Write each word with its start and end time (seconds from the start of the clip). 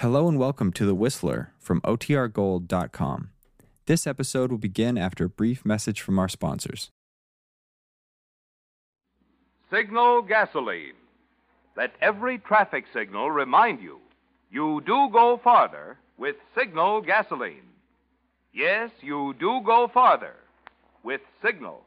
Hello 0.00 0.28
and 0.28 0.38
welcome 0.38 0.72
to 0.72 0.86
The 0.86 0.94
Whistler 0.94 1.52
from 1.58 1.82
OTRGold.com. 1.82 3.28
This 3.84 4.06
episode 4.06 4.50
will 4.50 4.56
begin 4.56 4.96
after 4.96 5.26
a 5.26 5.28
brief 5.28 5.62
message 5.62 6.00
from 6.00 6.18
our 6.18 6.26
sponsors. 6.26 6.88
Signal 9.70 10.22
gasoline. 10.22 10.94
Let 11.76 11.92
every 12.00 12.38
traffic 12.38 12.86
signal 12.94 13.30
remind 13.30 13.82
you 13.82 13.98
you 14.50 14.80
do 14.86 15.10
go 15.12 15.38
farther 15.44 15.98
with 16.16 16.36
Signal 16.56 17.02
gasoline. 17.02 17.68
Yes, 18.54 18.88
you 19.02 19.34
do 19.38 19.60
go 19.66 19.86
farther 19.92 20.36
with 21.02 21.20
Signal. 21.44 21.82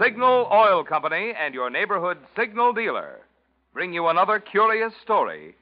Signal 0.00 0.48
Oil 0.52 0.82
Company 0.82 1.32
and 1.38 1.54
your 1.54 1.70
neighborhood 1.70 2.18
signal 2.36 2.72
dealer 2.72 3.20
bring 3.72 3.92
you 3.94 4.08
another 4.08 4.40
curious 4.40 4.92
story 5.02 5.54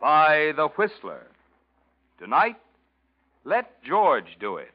by 0.00 0.52
The 0.54 0.68
Whistler. 0.68 1.26
Tonight, 2.20 2.56
let 3.44 3.82
George 3.82 4.36
do 4.38 4.58
it. 4.58 4.70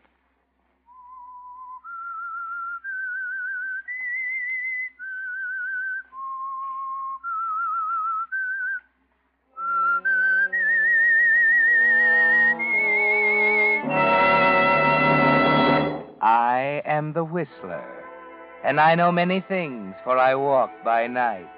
I 16.21 16.81
am 16.85 17.13
the 17.13 17.23
Whistler, 17.23 18.08
and 18.63 18.79
I 18.79 18.95
know 18.95 19.11
many 19.11 19.41
things, 19.41 19.95
for 20.03 20.17
I 20.17 20.35
walk 20.35 20.71
by 20.83 21.07
night. 21.07 21.49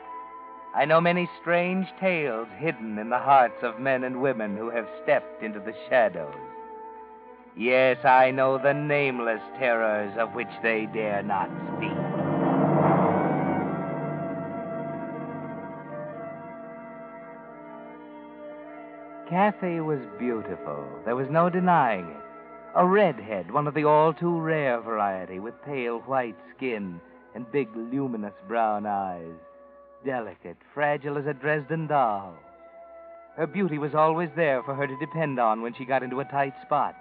I 0.75 0.85
know 0.85 1.01
many 1.01 1.29
strange 1.41 1.87
tales 1.99 2.47
hidden 2.57 2.97
in 2.97 3.09
the 3.09 3.19
hearts 3.19 3.61
of 3.61 3.79
men 3.79 4.03
and 4.03 4.21
women 4.21 4.55
who 4.55 4.69
have 4.69 4.87
stepped 5.03 5.43
into 5.43 5.59
the 5.59 5.73
shadows. 5.89 6.33
Yes, 7.57 8.05
I 8.05 8.31
know 8.31 8.57
the 8.57 8.73
nameless 8.73 9.41
terrors 9.59 10.15
of 10.17 10.33
which 10.33 10.47
they 10.63 10.87
dare 10.93 11.23
not 11.23 11.49
speak. 11.75 11.91
Kathy 19.29 19.79
was 19.79 19.99
beautiful. 20.19 20.85
There 21.05 21.15
was 21.15 21.29
no 21.29 21.49
denying 21.49 22.05
it. 22.05 22.30
A 22.73 22.85
redhead, 22.85 23.51
one 23.51 23.67
of 23.67 23.73
the 23.73 23.83
all 23.83 24.13
too 24.13 24.39
rare 24.39 24.79
variety, 24.79 25.39
with 25.39 25.61
pale 25.63 25.99
white 25.99 26.37
skin 26.55 27.01
and 27.35 27.51
big, 27.51 27.67
luminous 27.75 28.33
brown 28.47 28.85
eyes. 28.85 29.35
Delicate, 30.05 30.55
fragile 30.73 31.17
as 31.17 31.27
a 31.27 31.33
Dresden 31.33 31.87
doll. 31.87 32.33
Her 33.35 33.45
beauty 33.45 33.77
was 33.77 33.93
always 33.93 34.29
there 34.37 34.63
for 34.63 34.73
her 34.73 34.87
to 34.87 34.99
depend 34.99 35.37
on 35.37 35.61
when 35.61 35.73
she 35.73 35.83
got 35.83 36.01
into 36.01 36.21
a 36.21 36.25
tight 36.25 36.53
spot. 36.61 36.95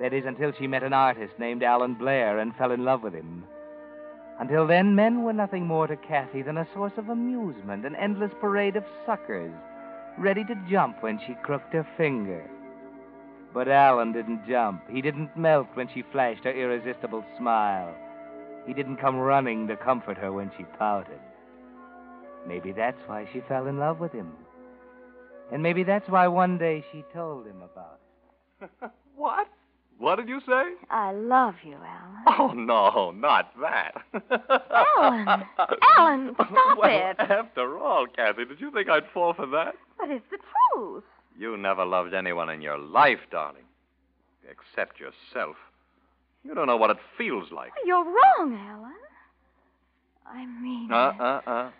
That 0.00 0.12
is, 0.12 0.24
until 0.26 0.52
she 0.52 0.68
met 0.68 0.84
an 0.84 0.92
artist 0.92 1.38
named 1.38 1.64
Alan 1.64 1.94
Blair 1.94 2.38
and 2.38 2.54
fell 2.54 2.70
in 2.70 2.84
love 2.84 3.02
with 3.02 3.14
him. 3.14 3.44
Until 4.38 4.66
then, 4.66 4.94
men 4.94 5.24
were 5.24 5.32
nothing 5.32 5.66
more 5.66 5.88
to 5.88 5.96
Kathy 5.96 6.42
than 6.42 6.58
a 6.58 6.68
source 6.72 6.92
of 6.98 7.08
amusement, 7.08 7.84
an 7.84 7.96
endless 7.96 8.32
parade 8.40 8.76
of 8.76 8.84
suckers, 9.06 9.52
ready 10.18 10.44
to 10.44 10.54
jump 10.70 11.02
when 11.02 11.18
she 11.26 11.34
crooked 11.42 11.72
her 11.72 11.86
finger. 11.96 12.48
But 13.54 13.68
Alan 13.68 14.12
didn't 14.12 14.46
jump. 14.46 14.82
He 14.90 15.00
didn't 15.00 15.36
melt 15.36 15.68
when 15.74 15.88
she 15.92 16.02
flashed 16.12 16.44
her 16.44 16.52
irresistible 16.52 17.24
smile. 17.38 17.94
He 18.66 18.74
didn't 18.74 18.96
come 18.96 19.16
running 19.16 19.66
to 19.68 19.76
comfort 19.76 20.18
her 20.18 20.32
when 20.32 20.50
she 20.56 20.64
pouted. 20.78 21.20
Maybe 22.46 22.72
that's 22.72 23.00
why 23.06 23.28
she 23.32 23.40
fell 23.48 23.66
in 23.66 23.78
love 23.78 23.98
with 23.98 24.12
him. 24.12 24.32
And 25.52 25.62
maybe 25.62 25.84
that's 25.84 26.08
why 26.08 26.26
one 26.28 26.58
day 26.58 26.84
she 26.92 27.04
told 27.12 27.46
him 27.46 27.62
about 27.62 28.00
it. 28.60 28.70
What? 29.16 29.48
What 29.98 30.16
did 30.16 30.28
you 30.28 30.40
say? 30.46 30.62
I 30.90 31.12
love 31.12 31.54
you, 31.64 31.74
Alan. 31.74 32.24
Oh, 32.38 32.52
no, 32.52 33.12
not 33.12 33.50
that. 33.62 33.94
Alan! 34.70 35.44
Alan, 35.96 36.34
stop 36.34 36.78
well, 36.78 37.10
it. 37.10 37.16
After 37.18 37.78
all, 37.78 38.06
Kathy, 38.06 38.44
did 38.44 38.60
you 38.60 38.70
think 38.70 38.90
I'd 38.90 39.08
fall 39.14 39.32
for 39.32 39.46
that? 39.46 39.74
But 39.98 40.10
it's 40.10 40.24
the 40.30 40.36
truth. 40.74 41.04
You 41.38 41.56
never 41.56 41.84
loved 41.84 42.14
anyone 42.14 42.48
in 42.50 42.60
your 42.62 42.78
life, 42.78 43.18
darling. 43.30 43.64
Except 44.48 44.98
yourself. 45.00 45.56
You 46.44 46.54
don't 46.54 46.66
know 46.66 46.76
what 46.76 46.90
it 46.90 46.98
feels 47.18 47.50
like. 47.50 47.72
You're 47.84 48.04
wrong, 48.04 48.54
Alan. 48.54 48.92
I 50.26 50.46
mean. 50.62 50.88
Uh 50.92 51.12
uh 51.18 51.40
uh. 51.46 51.70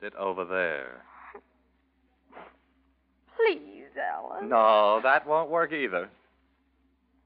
Sit 0.00 0.14
over 0.16 0.44
there. 0.44 1.02
Please, 3.36 3.84
Alan. 3.98 4.48
No, 4.48 5.00
that 5.02 5.26
won't 5.26 5.50
work 5.50 5.72
either. 5.72 6.08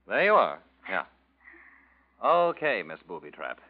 There 0.08 0.24
you 0.24 0.34
are. 0.34 0.58
Yeah. 0.88 1.04
Okay, 2.24 2.82
Miss 2.82 2.98
Booby 3.06 3.30
Trap. 3.30 3.60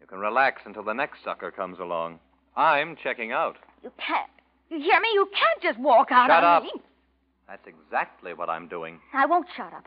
You 0.00 0.06
can 0.06 0.18
relax 0.18 0.62
until 0.64 0.82
the 0.84 0.92
next 0.92 1.18
sucker 1.24 1.50
comes 1.50 1.78
along. 1.78 2.18
I'm 2.56 2.96
checking 3.02 3.32
out. 3.32 3.56
You 3.82 3.90
can't. 4.04 4.30
You 4.70 4.78
hear 4.78 5.00
me? 5.00 5.08
You 5.12 5.28
can't 5.32 5.62
just 5.62 5.78
walk 5.78 6.10
out 6.10 6.28
Shut 6.30 6.42
on 6.44 6.56
up. 6.56 6.62
me. 6.62 6.72
That's 7.48 7.66
exactly 7.66 8.34
what 8.34 8.48
I'm 8.50 8.68
doing. 8.68 9.00
I 9.14 9.26
won't 9.26 9.46
shut 9.56 9.72
up. 9.72 9.84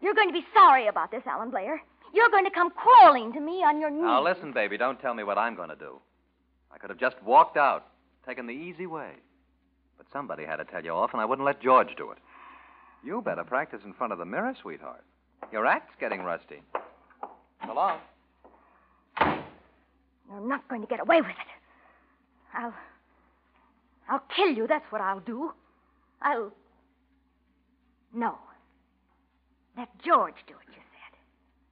You're 0.00 0.14
going 0.14 0.28
to 0.28 0.32
be 0.32 0.46
sorry 0.54 0.86
about 0.86 1.10
this, 1.10 1.22
Alan 1.26 1.50
Blair. 1.50 1.82
You're 2.14 2.30
going 2.30 2.44
to 2.44 2.50
come 2.50 2.70
crawling 2.70 3.32
to 3.32 3.40
me 3.40 3.62
on 3.62 3.80
your 3.80 3.90
knees. 3.90 4.02
Now, 4.02 4.22
listen, 4.22 4.52
baby, 4.52 4.76
don't 4.76 5.00
tell 5.00 5.14
me 5.14 5.22
what 5.22 5.38
I'm 5.38 5.54
going 5.54 5.68
to 5.68 5.76
do. 5.76 6.00
I 6.72 6.78
could 6.78 6.90
have 6.90 6.98
just 6.98 7.22
walked 7.22 7.56
out, 7.56 7.86
taken 8.26 8.46
the 8.46 8.52
easy 8.52 8.86
way. 8.86 9.10
But 9.96 10.06
somebody 10.12 10.44
had 10.44 10.56
to 10.56 10.64
tell 10.64 10.84
you 10.84 10.92
off, 10.92 11.12
and 11.12 11.20
I 11.20 11.24
wouldn't 11.24 11.44
let 11.46 11.60
George 11.60 11.94
do 11.96 12.10
it. 12.10 12.18
You 13.04 13.22
better 13.22 13.44
practice 13.44 13.80
in 13.84 13.92
front 13.94 14.12
of 14.12 14.18
the 14.18 14.24
mirror, 14.24 14.54
sweetheart. 14.60 15.04
Your 15.52 15.66
act's 15.66 15.94
getting 16.00 16.22
rusty. 16.22 16.62
So 17.66 17.74
long. 17.74 17.98
You're 19.20 20.40
not 20.40 20.66
going 20.68 20.80
to 20.80 20.86
get 20.86 21.00
away 21.00 21.20
with 21.20 21.30
it. 21.30 22.54
I'll. 22.54 22.74
I'll 24.08 24.22
kill 24.34 24.48
you, 24.48 24.66
that's 24.66 24.90
what 24.90 25.00
I'll 25.00 25.20
do. 25.20 25.52
I'll. 26.22 26.52
No. 28.12 28.36
Let 29.76 29.88
George 30.04 30.34
do 30.46 30.54
it, 30.54 30.74
you 30.74 30.82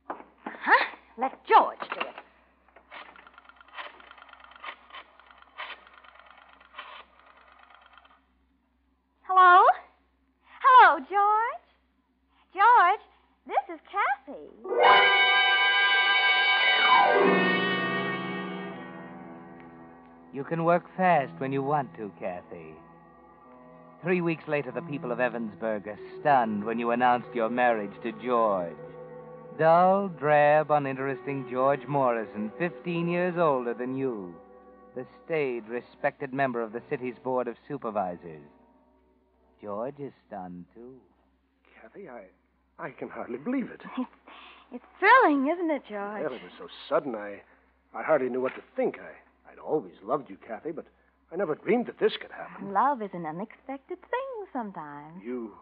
said. 0.08 0.16
Huh? 0.44 0.84
Let 1.18 1.44
George 1.46 1.78
do 1.94 2.00
it. 2.00 2.14
Hello? 9.22 9.62
Hello, 10.62 10.98
George? 11.00 11.64
George, 12.54 13.00
this 13.46 13.74
is 13.74 13.80
Kathy. 13.90 14.48
You 20.32 20.44
can 20.44 20.64
work 20.64 20.84
fast 20.96 21.32
when 21.38 21.52
you 21.52 21.62
want 21.62 21.92
to, 21.96 22.12
Kathy. 22.20 22.74
Three 24.02 24.20
weeks 24.20 24.46
later, 24.46 24.70
the 24.70 24.82
people 24.82 25.10
of 25.10 25.18
Evansburg 25.18 25.86
are 25.88 25.98
stunned 26.20 26.64
when 26.64 26.78
you 26.78 26.92
announced 26.92 27.34
your 27.34 27.48
marriage 27.48 27.94
to 28.04 28.12
George. 28.24 28.76
Dull, 29.58 30.06
drab, 30.08 30.70
uninteresting 30.70 31.48
George 31.50 31.84
Morrison, 31.88 32.52
15 32.58 33.08
years 33.08 33.36
older 33.36 33.74
than 33.74 33.96
you. 33.96 34.32
The 34.94 35.04
staid, 35.24 35.68
respected 35.68 36.32
member 36.32 36.62
of 36.62 36.72
the 36.72 36.82
city's 36.88 37.16
Board 37.24 37.48
of 37.48 37.56
Supervisors. 37.66 38.42
George 39.60 39.98
is 39.98 40.12
stunned, 40.28 40.64
too. 40.74 40.94
Kathy, 41.82 42.08
I, 42.08 42.26
I 42.78 42.90
can 42.90 43.08
hardly 43.08 43.38
believe 43.38 43.68
it. 43.70 43.80
It's, 43.98 44.10
it's 44.72 44.84
thrilling, 45.00 45.48
isn't 45.48 45.70
it, 45.70 45.82
George? 45.88 46.22
Well, 46.22 46.34
it 46.34 46.42
was 46.42 46.52
so 46.56 46.68
sudden, 46.88 47.16
I, 47.16 47.42
I 47.92 48.04
hardly 48.04 48.28
knew 48.28 48.40
what 48.40 48.54
to 48.54 48.62
think. 48.76 48.98
I, 49.00 49.50
I'd 49.50 49.58
always 49.58 49.94
loved 50.04 50.30
you, 50.30 50.36
Kathy, 50.46 50.70
but 50.70 50.86
I 51.32 51.36
never 51.36 51.54
dreamed 51.54 51.86
that 51.86 51.98
this 51.98 52.12
could 52.20 52.30
happen. 52.32 52.72
Love 52.72 53.02
is 53.02 53.10
an 53.12 53.26
unexpected 53.26 53.98
thing 54.00 54.46
sometimes. 54.52 55.22
You, 55.24 55.52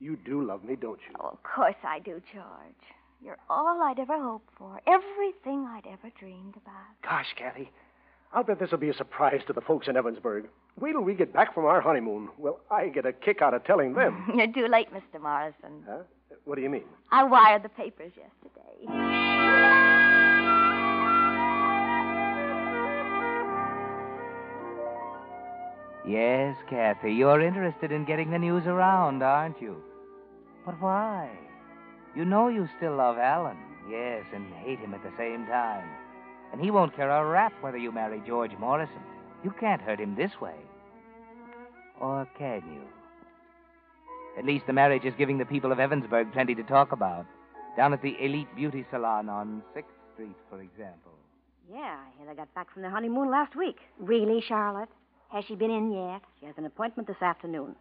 you 0.00 0.16
do 0.24 0.42
love 0.44 0.64
me, 0.64 0.76
don't 0.76 1.00
you? 1.08 1.14
Oh, 1.20 1.28
of 1.28 1.42
course 1.42 1.74
I 1.84 1.98
do, 1.98 2.20
George. 2.32 2.84
You're 3.22 3.38
all 3.50 3.82
I'd 3.82 3.98
ever 3.98 4.16
hoped 4.22 4.48
for, 4.56 4.80
everything 4.86 5.66
I'd 5.68 5.86
ever 5.86 6.10
dreamed 6.18 6.54
about. 6.56 6.84
Gosh, 7.02 7.26
Kathy, 7.36 7.70
I'll 8.32 8.44
bet 8.44 8.60
this 8.60 8.70
will 8.70 8.78
be 8.78 8.90
a 8.90 8.94
surprise 8.94 9.40
to 9.48 9.52
the 9.52 9.60
folks 9.60 9.88
in 9.88 9.96
Evansburg. 9.96 10.44
Wait 10.78 10.92
till 10.92 11.00
we 11.02 11.14
get 11.14 11.32
back 11.32 11.52
from 11.52 11.64
our 11.64 11.80
honeymoon. 11.80 12.28
Well, 12.38 12.60
I 12.70 12.88
get 12.88 13.04
a 13.06 13.12
kick 13.12 13.42
out 13.42 13.54
of 13.54 13.64
telling 13.64 13.94
them. 13.94 14.30
You're 14.36 14.52
too 14.52 14.68
late, 14.68 14.88
Mr. 14.92 15.20
Morrison. 15.20 15.82
huh? 15.88 15.98
What 16.44 16.54
do 16.54 16.62
you 16.62 16.70
mean? 16.70 16.84
I 17.10 17.24
wired 17.24 17.62
the 17.64 17.68
papers 17.68 18.12
yesterday. 18.16 19.37
Yes, 26.06 26.56
Kathy, 26.70 27.12
you're 27.12 27.40
interested 27.40 27.92
in 27.92 28.04
getting 28.04 28.30
the 28.30 28.38
news 28.38 28.66
around, 28.66 29.22
aren't 29.22 29.60
you? 29.60 29.82
But 30.64 30.80
why? 30.80 31.30
You 32.14 32.24
know 32.24 32.48
you 32.48 32.68
still 32.76 32.96
love 32.96 33.18
Alan, 33.18 33.58
yes, 33.90 34.24
and 34.34 34.52
hate 34.54 34.78
him 34.78 34.94
at 34.94 35.02
the 35.02 35.12
same 35.18 35.46
time. 35.46 35.88
And 36.52 36.60
he 36.60 36.70
won't 36.70 36.96
care 36.96 37.10
a 37.10 37.26
rap 37.26 37.52
whether 37.60 37.76
you 37.76 37.92
marry 37.92 38.22
George 38.26 38.52
Morrison. 38.58 39.02
You 39.44 39.52
can't 39.60 39.82
hurt 39.82 40.00
him 40.00 40.14
this 40.14 40.40
way. 40.40 40.56
Or 42.00 42.26
can 42.38 42.62
you? 42.72 42.82
At 44.38 44.46
least 44.46 44.66
the 44.66 44.72
marriage 44.72 45.04
is 45.04 45.14
giving 45.18 45.38
the 45.38 45.44
people 45.44 45.72
of 45.72 45.78
Evansburg 45.78 46.32
plenty 46.32 46.54
to 46.54 46.62
talk 46.62 46.92
about. 46.92 47.26
Down 47.76 47.92
at 47.92 48.02
the 48.02 48.16
Elite 48.20 48.48
Beauty 48.56 48.84
Salon 48.90 49.28
on 49.28 49.62
6th 49.76 49.84
Street, 50.14 50.36
for 50.48 50.60
example. 50.60 51.12
Yeah, 51.70 51.96
I 51.98 52.16
hear 52.16 52.26
they 52.26 52.34
got 52.34 52.52
back 52.54 52.72
from 52.72 52.82
their 52.82 52.90
honeymoon 52.90 53.30
last 53.30 53.54
week. 53.54 53.76
Really, 53.98 54.40
Charlotte? 54.40 54.88
Has 55.28 55.44
she 55.46 55.54
been 55.54 55.70
in 55.70 55.92
yet? 55.92 56.22
She 56.40 56.46
has 56.46 56.54
an 56.56 56.64
appointment 56.64 57.06
this 57.06 57.20
afternoon. 57.20 57.76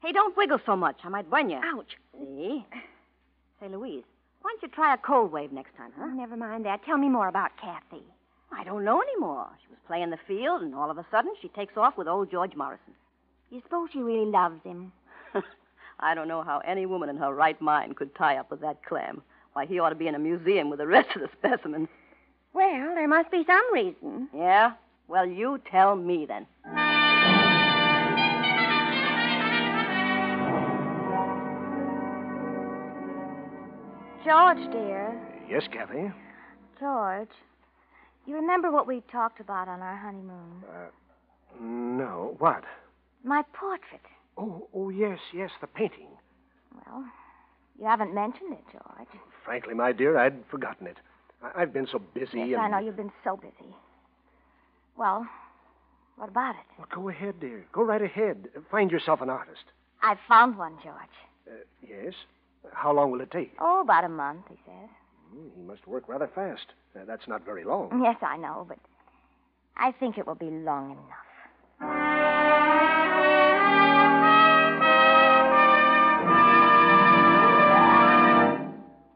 Hey, 0.00 0.12
don't 0.12 0.36
wiggle 0.36 0.58
so 0.66 0.76
much. 0.76 0.96
I 1.04 1.08
might 1.08 1.30
burn 1.30 1.50
you. 1.50 1.60
Ouch. 1.62 1.96
See? 2.12 2.66
Say, 3.60 3.68
Louise, 3.68 4.04
why 4.42 4.50
don't 4.50 4.62
you 4.62 4.68
try 4.68 4.94
a 4.94 4.98
cold 4.98 5.32
wave 5.32 5.52
next 5.52 5.76
time, 5.76 5.92
huh? 5.98 6.06
Never 6.06 6.36
mind 6.36 6.64
that. 6.64 6.84
Tell 6.84 6.98
me 6.98 7.08
more 7.08 7.28
about 7.28 7.50
Kathy. 7.60 8.02
I 8.52 8.64
don't 8.64 8.84
know 8.84 9.02
anymore. 9.02 9.48
She 9.62 9.70
was 9.70 9.78
playing 9.86 10.10
the 10.10 10.18
field, 10.26 10.62
and 10.62 10.74
all 10.74 10.90
of 10.90 10.98
a 10.98 11.06
sudden 11.10 11.32
she 11.40 11.48
takes 11.48 11.76
off 11.76 11.96
with 11.96 12.08
old 12.08 12.30
George 12.30 12.54
Morrison. 12.54 12.94
You 13.50 13.60
suppose 13.62 13.90
she 13.92 14.00
really 14.00 14.30
loves 14.30 14.62
him? 14.64 14.92
I 16.00 16.14
don't 16.14 16.28
know 16.28 16.42
how 16.42 16.58
any 16.60 16.86
woman 16.86 17.08
in 17.08 17.16
her 17.16 17.34
right 17.34 17.60
mind 17.60 17.96
could 17.96 18.14
tie 18.14 18.36
up 18.36 18.50
with 18.50 18.60
that 18.60 18.84
clam. 18.84 19.22
Why, 19.52 19.66
he 19.66 19.78
ought 19.78 19.90
to 19.90 19.94
be 19.94 20.06
in 20.06 20.14
a 20.14 20.18
museum 20.20 20.70
with 20.70 20.78
the 20.78 20.86
rest 20.86 21.10
of 21.16 21.22
the 21.22 21.28
specimens. 21.38 21.88
Well, 22.52 22.94
there 22.94 23.08
must 23.08 23.30
be 23.30 23.44
some 23.46 23.72
reason. 23.72 24.28
Yeah? 24.34 24.72
Well, 25.08 25.26
you 25.26 25.58
tell 25.70 25.96
me 25.96 26.26
then. 26.26 26.46
George, 34.24 34.58
dear. 34.72 35.18
Yes, 35.48 35.62
Kathy? 35.72 36.10
George, 36.78 37.30
you 38.26 38.34
remember 38.34 38.70
what 38.70 38.86
we 38.86 39.02
talked 39.10 39.40
about 39.40 39.68
on 39.68 39.80
our 39.80 39.96
honeymoon? 39.96 40.62
Uh, 40.68 40.88
no. 41.60 42.34
What? 42.38 42.64
My 43.24 43.42
portrait. 43.52 44.02
Oh, 44.36 44.68
oh, 44.74 44.90
yes, 44.90 45.18
yes, 45.32 45.50
the 45.60 45.66
painting. 45.66 46.08
Well, 46.74 47.04
you 47.78 47.86
haven't 47.86 48.14
mentioned 48.14 48.52
it, 48.52 48.64
George. 48.70 49.08
Frankly, 49.44 49.74
my 49.74 49.92
dear, 49.92 50.18
I'd 50.18 50.44
forgotten 50.50 50.86
it. 50.86 50.98
I- 51.42 51.62
I've 51.62 51.72
been 51.72 51.86
so 51.90 51.98
busy. 51.98 52.38
Yes, 52.38 52.48
and... 52.54 52.60
I 52.60 52.68
know 52.68 52.78
you've 52.78 52.96
been 52.96 53.12
so 53.24 53.36
busy. 53.36 53.74
Well, 54.98 55.26
what 56.16 56.28
about 56.28 56.56
it? 56.56 56.66
Well, 56.76 56.88
go 56.90 57.08
ahead, 57.08 57.38
dear. 57.40 57.64
Go 57.72 57.82
right 57.82 58.02
ahead. 58.02 58.48
Find 58.70 58.90
yourself 58.90 59.20
an 59.20 59.30
artist. 59.30 59.62
I've 60.02 60.18
found 60.28 60.58
one, 60.58 60.74
George. 60.82 60.96
Uh, 61.48 61.52
yes? 61.80 62.14
How 62.72 62.92
long 62.92 63.10
will 63.12 63.20
it 63.20 63.30
take? 63.30 63.54
Oh, 63.60 63.80
about 63.82 64.04
a 64.04 64.08
month, 64.08 64.42
he 64.50 64.56
says. 64.66 64.88
Hmm, 65.32 65.48
He 65.56 65.62
must 65.62 65.86
work 65.86 66.08
rather 66.08 66.26
fast. 66.34 66.66
Uh, 66.96 67.04
that's 67.06 67.28
not 67.28 67.44
very 67.44 67.64
long. 67.64 68.00
Yes, 68.02 68.16
I 68.22 68.36
know, 68.36 68.66
but 68.68 68.78
I 69.76 69.92
think 69.92 70.18
it 70.18 70.26
will 70.26 70.34
be 70.34 70.50
long 70.50 70.90
enough. 70.92 71.27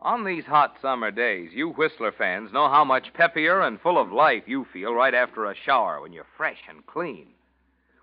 On 0.04 0.24
these 0.24 0.44
hot 0.44 0.78
summer 0.82 1.12
days, 1.12 1.52
you 1.52 1.70
Whistler 1.70 2.10
fans 2.10 2.52
know 2.52 2.68
how 2.68 2.84
much 2.84 3.12
peppier 3.12 3.64
and 3.64 3.80
full 3.80 3.96
of 3.96 4.10
life 4.10 4.42
you 4.48 4.64
feel 4.72 4.92
right 4.92 5.14
after 5.14 5.44
a 5.44 5.54
shower 5.54 6.00
when 6.00 6.12
you're 6.12 6.26
fresh 6.36 6.58
and 6.68 6.84
clean. 6.86 7.28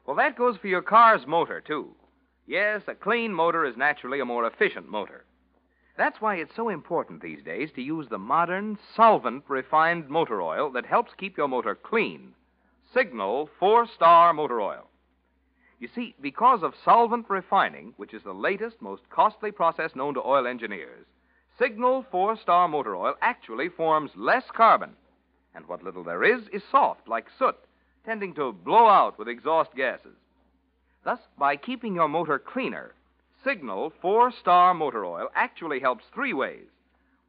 Well, 0.05 0.15
that 0.15 0.37
goes 0.37 0.55
for 0.55 0.67
your 0.67 0.81
car's 0.81 1.27
motor, 1.27 1.59
too. 1.59 1.93
Yes, 2.47 2.83
a 2.87 2.95
clean 2.95 3.33
motor 3.33 3.65
is 3.65 3.75
naturally 3.75 4.21
a 4.21 4.25
more 4.25 4.47
efficient 4.47 4.87
motor. 4.87 5.25
That's 5.97 6.21
why 6.21 6.35
it's 6.35 6.55
so 6.55 6.69
important 6.69 7.21
these 7.21 7.43
days 7.43 7.69
to 7.75 7.81
use 7.81 8.07
the 8.07 8.17
modern, 8.17 8.77
solvent 8.95 9.43
refined 9.49 10.07
motor 10.07 10.41
oil 10.41 10.71
that 10.71 10.85
helps 10.85 11.11
keep 11.17 11.35
your 11.35 11.49
motor 11.49 11.75
clean. 11.75 12.33
Signal 12.93 13.49
four 13.59 13.85
star 13.85 14.31
motor 14.31 14.61
oil. 14.61 14.87
You 15.79 15.89
see, 15.93 16.15
because 16.21 16.63
of 16.63 16.75
solvent 16.85 17.29
refining, 17.29 17.93
which 17.97 18.13
is 18.13 18.23
the 18.23 18.33
latest, 18.33 18.81
most 18.81 19.01
costly 19.09 19.51
process 19.51 19.97
known 19.97 20.13
to 20.13 20.25
oil 20.25 20.47
engineers, 20.47 21.05
Signal 21.59 22.05
four 22.09 22.37
star 22.37 22.69
motor 22.69 22.95
oil 22.95 23.15
actually 23.21 23.67
forms 23.67 24.11
less 24.15 24.45
carbon. 24.55 24.91
And 25.53 25.67
what 25.67 25.83
little 25.83 26.05
there 26.05 26.23
is 26.23 26.47
is 26.53 26.63
soft, 26.71 27.07
like 27.07 27.27
soot, 27.37 27.57
tending 28.05 28.33
to 28.35 28.53
blow 28.53 28.87
out 28.87 29.19
with 29.19 29.27
exhaust 29.27 29.75
gases. 29.75 30.15
Thus, 31.03 31.19
by 31.37 31.57
keeping 31.57 31.95
your 31.95 32.07
motor 32.07 32.39
cleaner, 32.39 32.93
Signal 33.43 33.91
four 34.01 34.31
star 34.31 34.73
motor 34.73 35.05
oil 35.05 35.27
actually 35.35 35.79
helps 35.79 36.05
three 36.13 36.33
ways. 36.33 36.67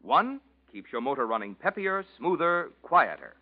One, 0.03 0.41
keeps 0.73 0.93
your 0.93 1.00
motor 1.00 1.26
running 1.26 1.56
peppier, 1.56 2.05
smoother, 2.17 2.71
quieter. 2.83 3.35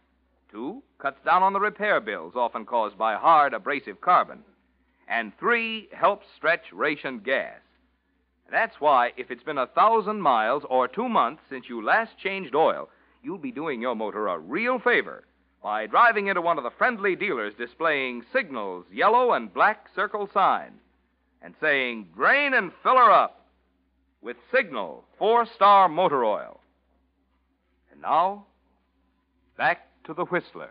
Two, 0.51 0.83
cuts 0.99 1.21
down 1.23 1.43
on 1.43 1.53
the 1.53 1.61
repair 1.61 2.01
bills 2.01 2.33
often 2.35 2.65
caused 2.65 2.97
by 2.97 3.15
hard, 3.15 3.53
abrasive 3.53 4.01
carbon. 4.01 4.43
And 5.07 5.37
three, 5.39 5.89
helps 5.93 6.27
stretch 6.37 6.73
rationed 6.73 7.25
gas. 7.25 7.61
That's 8.51 8.81
why, 8.81 9.13
if 9.17 9.31
it's 9.31 9.43
been 9.43 9.59
a 9.59 9.67
thousand 9.67 10.23
miles 10.23 10.63
or 10.69 10.89
two 10.89 11.09
months 11.09 11.43
since 11.51 11.69
you 11.69 11.85
last 11.85 12.17
changed 12.19 12.55
oil, 12.55 12.89
you'll 13.23 13.39
be 13.39 13.53
doing 13.53 13.83
your 13.83 13.95
motor 13.95 14.29
a 14.29 14.39
real 14.39 14.79
favor 14.79 15.25
by 15.63 15.87
driving 15.87 16.29
into 16.29 16.41
one 16.41 16.57
of 16.57 16.65
the 16.65 16.71
friendly 16.71 17.15
dealers 17.15 17.53
displaying 17.59 18.23
Signal's 18.33 18.87
yellow 18.91 19.33
and 19.33 19.53
black 19.53 19.89
circle 19.95 20.29
sign 20.33 20.73
and 21.43 21.55
saying, 21.61 22.09
Drain 22.17 22.55
and 22.55 22.73
fill 22.83 22.97
her 22.97 23.11
up 23.11 23.47
with 24.23 24.37
Signal 24.53 25.05
four 25.19 25.47
star 25.55 25.89
motor 25.89 26.25
oil. 26.25 26.61
And 27.93 28.01
now, 28.01 28.47
back 29.57 29.89
to 30.05 30.15
the 30.15 30.25
Whistler. 30.25 30.71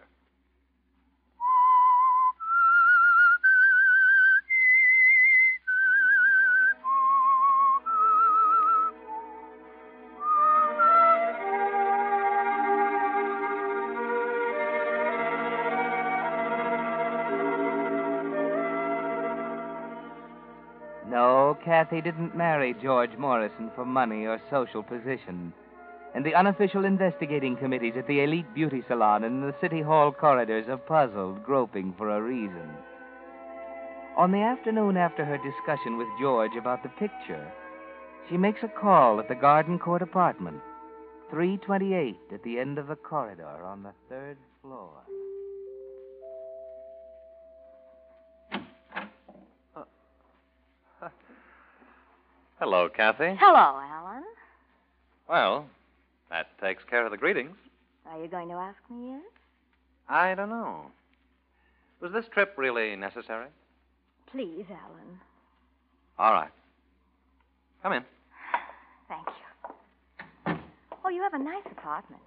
Kathy 21.67 21.99
didn't 21.99 22.33
marry 22.33 22.73
George 22.81 23.17
Morrison 23.17 23.69
for 23.75 23.83
money 23.83 24.25
or 24.25 24.39
social 24.49 24.81
position. 24.81 25.51
And 26.15 26.25
the 26.25 26.33
unofficial 26.33 26.85
investigating 26.85 27.57
committees 27.57 27.95
at 27.97 28.07
the 28.07 28.21
elite 28.21 28.53
beauty 28.53 28.85
salon 28.87 29.25
and 29.25 29.43
the 29.43 29.53
city 29.59 29.81
hall 29.81 30.13
corridors 30.13 30.69
are 30.69 30.77
puzzled, 30.77 31.43
groping 31.43 31.93
for 31.97 32.09
a 32.09 32.21
reason. 32.21 32.69
On 34.15 34.31
the 34.31 34.39
afternoon 34.39 34.95
after 34.95 35.25
her 35.25 35.37
discussion 35.39 35.97
with 35.97 36.07
George 36.21 36.55
about 36.57 36.83
the 36.83 36.89
picture, 36.97 37.51
she 38.29 38.37
makes 38.37 38.63
a 38.63 38.69
call 38.69 39.19
at 39.19 39.27
the 39.27 39.35
Garden 39.35 39.77
Court 39.77 40.01
apartment, 40.01 40.61
328 41.31 42.15
at 42.31 42.43
the 42.43 42.59
end 42.59 42.77
of 42.77 42.87
the 42.87 42.95
corridor 42.95 43.61
on 43.65 43.83
the 43.83 43.91
third 44.07 44.37
floor. 44.61 45.01
Hello, 52.59 52.89
Kathy. 52.89 53.35
Hello, 53.39 53.79
Alan. 53.79 54.23
Well, 55.29 55.67
that 56.31 56.47
takes 56.59 56.83
care 56.89 57.05
of 57.05 57.11
the 57.11 57.17
greetings. 57.17 57.55
Are 58.07 58.19
you 58.19 58.27
going 58.27 58.47
to 58.49 58.55
ask 58.55 58.77
me 58.89 59.09
in? 59.09 59.21
I 60.09 60.33
don't 60.33 60.49
know. 60.49 60.85
Was 62.01 62.11
this 62.13 62.25
trip 62.33 62.55
really 62.57 62.95
necessary? 62.95 63.47
Please, 64.31 64.65
Alan. 64.69 65.19
All 66.17 66.33
right. 66.33 66.51
Come 67.83 67.93
in. 67.93 68.03
Thank 69.07 69.27
you. 69.27 70.57
Oh, 71.05 71.09
you 71.09 71.21
have 71.21 71.39
a 71.39 71.43
nice 71.43 71.63
apartment. 71.71 72.23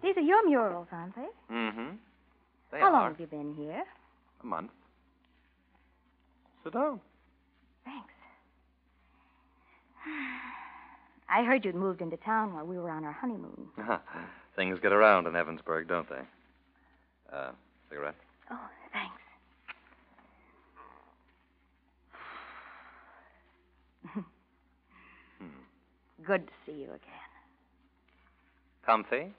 These 0.00 0.16
are 0.16 0.22
your 0.22 0.48
murals, 0.48 0.86
aren't 0.92 1.16
they? 1.16 1.54
Mm-hmm. 1.54 1.96
They 2.70 2.78
How 2.78 2.92
long 2.92 3.10
have 3.10 3.20
you 3.20 3.26
been 3.26 3.54
here? 3.54 3.82
A 4.42 4.46
month. 4.46 4.70
Sit 6.62 6.72
down. 6.72 7.00
I 11.28 11.42
heard 11.44 11.64
you'd 11.64 11.74
moved 11.74 12.00
into 12.00 12.16
town 12.18 12.54
while 12.54 12.66
we 12.66 12.78
were 12.78 12.90
on 12.90 13.04
our 13.04 13.12
honeymoon. 13.12 13.68
Things 14.56 14.78
get 14.80 14.92
around 14.92 15.26
in 15.26 15.32
Evansburg, 15.32 15.88
don't 15.88 16.08
they? 16.08 16.22
Uh, 17.32 17.50
cigarette? 17.88 18.14
Oh, 18.50 18.58
thanks. 18.92 19.14
Good 26.26 26.46
to 26.46 26.52
see 26.64 26.72
you 26.78 26.86
again. 26.86 27.00
Comfy? 28.86 29.32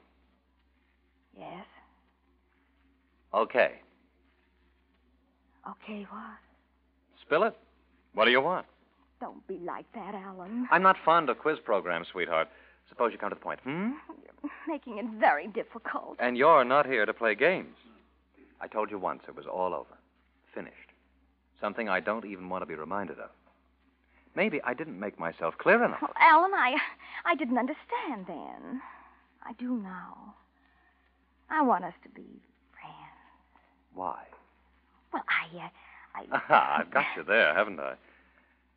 Yes? 1.37 1.65
Okay. 3.33 3.79
Okay, 5.69 6.05
what? 6.09 6.37
Spill 7.21 7.43
it. 7.43 7.55
What 8.13 8.25
do 8.25 8.31
you 8.31 8.41
want? 8.41 8.65
Don't 9.19 9.45
be 9.47 9.57
like 9.65 9.85
that, 9.93 10.13
Alan. 10.13 10.67
I'm 10.71 10.81
not 10.83 10.97
fond 11.03 11.29
of 11.29 11.39
quiz 11.39 11.57
programs, 11.63 12.07
sweetheart. 12.11 12.49
Suppose 12.89 13.11
you 13.11 13.17
come 13.17 13.29
to 13.29 13.35
the 13.35 13.41
point. 13.41 13.59
Hmm? 13.61 13.91
You're 14.43 14.51
making 14.67 14.97
it 14.97 15.05
very 15.19 15.47
difficult. 15.47 16.17
And 16.19 16.37
you're 16.37 16.63
not 16.63 16.85
here 16.85 17.05
to 17.05 17.13
play 17.13 17.33
games. 17.35 17.75
I 18.61 18.67
told 18.67 18.91
you 18.91 18.99
once 18.99 19.23
it 19.27 19.35
was 19.35 19.45
all 19.45 19.73
over. 19.73 19.97
Finished. 20.53 20.75
Something 21.59 21.89
I 21.89 21.99
don't 21.99 22.25
even 22.25 22.49
want 22.49 22.61
to 22.61 22.65
be 22.65 22.75
reminded 22.75 23.19
of. 23.19 23.29
Maybe 24.35 24.61
I 24.63 24.73
didn't 24.73 24.99
make 24.99 25.17
myself 25.17 25.57
clear 25.57 25.83
enough. 25.83 26.01
Well, 26.01 26.11
Alan, 26.19 26.51
I 26.53 26.75
I 27.23 27.35
didn't 27.35 27.57
understand 27.57 28.25
then. 28.27 28.81
I 29.45 29.53
do 29.53 29.77
now. 29.77 30.35
I 31.49 31.61
want 31.61 31.85
us 31.85 31.93
to 32.03 32.09
be 32.09 32.41
friends. 32.73 33.63
Why? 33.93 34.23
Well, 35.13 35.23
I 35.29 35.65
uh, 35.65 35.69
I 36.49 36.79
I've 36.81 36.91
got 36.91 37.05
you 37.15 37.23
there, 37.23 37.53
haven't 37.53 37.79
I? 37.79 37.93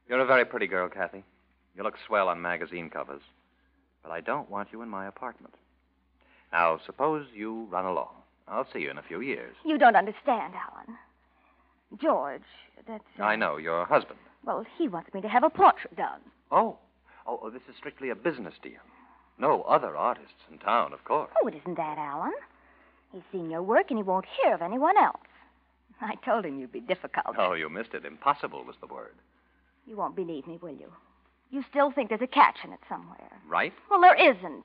You're 0.09 0.21
a 0.21 0.27
very 0.27 0.45
pretty 0.45 0.67
girl, 0.67 0.89
Kathy. 0.89 1.23
You 1.77 1.83
look 1.83 1.97
swell 2.07 2.29
on 2.29 2.41
magazine 2.41 2.91
covers. 2.91 3.23
But 4.03 4.13
I 4.13 4.21
don't 4.21 4.51
want 4.51 4.69
you 4.73 4.83
in 4.83 4.89
my 4.89 5.07
apartment. 5.07 5.55
Now, 6.53 6.81
suppose 6.85 7.27
you 7.35 7.67
run 7.71 7.85
along. 7.85 8.15
I'll 8.47 8.67
see 8.73 8.81
you 8.81 8.91
in 8.91 8.99
a 8.99 9.03
few 9.03 9.21
years. 9.21 9.55
You 9.65 9.77
don't 9.77 9.97
understand, 9.97 10.55
Alan. 10.55 10.97
George, 12.01 12.43
that's 12.87 13.05
uh, 13.19 13.23
I 13.23 13.37
know, 13.37 13.57
your 13.57 13.85
husband. 13.85 14.19
Well, 14.45 14.65
he 14.79 14.89
wants 14.89 15.13
me 15.13 15.21
to 15.21 15.29
have 15.29 15.45
a 15.45 15.51
portrait 15.51 15.97
done. 15.97 16.21
Oh. 16.51 16.79
oh. 17.27 17.41
Oh, 17.43 17.51
this 17.51 17.63
is 17.69 17.77
strictly 17.77 18.09
a 18.09 18.15
business 18.15 18.55
deal. 18.63 18.81
No 19.39 19.63
other 19.63 19.95
artists 19.95 20.43
in 20.51 20.59
town, 20.59 20.95
of 20.95 21.05
course. 21.05 21.31
Oh, 21.43 21.47
it 21.47 21.55
isn't 21.55 21.77
that, 21.77 21.99
Alan. 21.99 22.33
He's 23.13 23.23
seen 23.31 23.51
your 23.51 23.63
work 23.63 23.87
and 23.91 23.99
he 23.99 24.03
won't 24.03 24.25
hear 24.43 24.55
of 24.55 24.63
anyone 24.63 24.97
else. 24.97 25.21
I 26.01 26.15
told 26.25 26.45
him 26.45 26.59
you'd 26.59 26.73
be 26.73 26.81
difficult. 26.81 27.37
Oh, 27.39 27.53
you 27.53 27.69
missed 27.69 27.93
it. 27.93 28.05
Impossible 28.05 28.65
was 28.65 28.77
the 28.81 28.87
word. 28.87 29.15
You 29.89 29.97
won't 29.97 30.15
believe 30.15 30.47
me, 30.47 30.59
will 30.61 30.75
you? 30.75 30.93
You 31.51 31.65
still 31.71 31.91
think 31.91 32.11
there's 32.11 32.21
a 32.21 32.27
catch 32.27 32.57
in 32.63 32.73
it 32.73 32.81
somewhere. 32.91 33.41
Right? 33.49 33.73
Well, 33.91 34.03
there 34.03 34.15
isn't. 34.15 34.65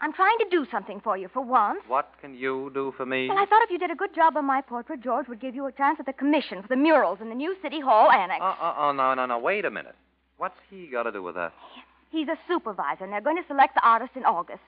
I'm 0.00 0.12
trying 0.12 0.38
to 0.38 0.46
do 0.50 0.66
something 0.70 1.00
for 1.00 1.16
you 1.16 1.28
for 1.32 1.42
once. 1.42 1.80
What 1.88 2.12
can 2.20 2.34
you 2.34 2.70
do 2.72 2.94
for 2.96 3.04
me? 3.04 3.28
Well, 3.28 3.38
I 3.38 3.46
thought 3.46 3.62
if 3.62 3.70
you 3.70 3.78
did 3.78 3.90
a 3.90 3.96
good 3.96 4.14
job 4.14 4.36
on 4.36 4.44
my 4.44 4.60
portrait, 4.60 5.00
George 5.02 5.26
would 5.28 5.40
give 5.40 5.54
you 5.56 5.66
a 5.66 5.72
chance 5.72 5.98
at 5.98 6.06
the 6.06 6.12
commission 6.12 6.62
for 6.62 6.68
the 6.68 6.76
murals 6.76 7.18
in 7.20 7.28
the 7.28 7.34
new 7.34 7.56
City 7.60 7.80
Hall 7.80 8.10
annex. 8.10 8.40
Oh, 8.40 8.56
oh, 8.60 8.74
oh, 8.78 8.92
no, 8.92 9.14
no, 9.14 9.26
no. 9.26 9.38
Wait 9.38 9.64
a 9.64 9.70
minute. 9.70 9.96
What's 10.38 10.58
he 10.70 10.86
got 10.86 11.04
to 11.04 11.12
do 11.12 11.22
with 11.22 11.34
that? 11.34 11.52
He's 12.10 12.28
a 12.28 12.36
supervisor, 12.48 13.04
and 13.04 13.12
they're 13.12 13.20
going 13.20 13.36
to 13.36 13.46
select 13.48 13.74
the 13.74 13.84
artist 13.84 14.12
in 14.14 14.24
August. 14.24 14.60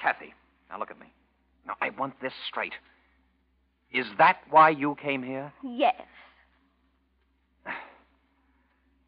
Kathy, 0.00 0.32
now 0.70 0.78
look 0.78 0.90
at 0.90 1.00
me. 1.00 1.06
Now, 1.66 1.74
I 1.80 1.90
want 1.90 2.20
this 2.20 2.32
straight. 2.48 2.74
Is 3.92 4.06
that 4.18 4.38
why 4.50 4.70
you 4.70 4.96
came 5.00 5.22
here? 5.22 5.52
Yes. 5.62 6.02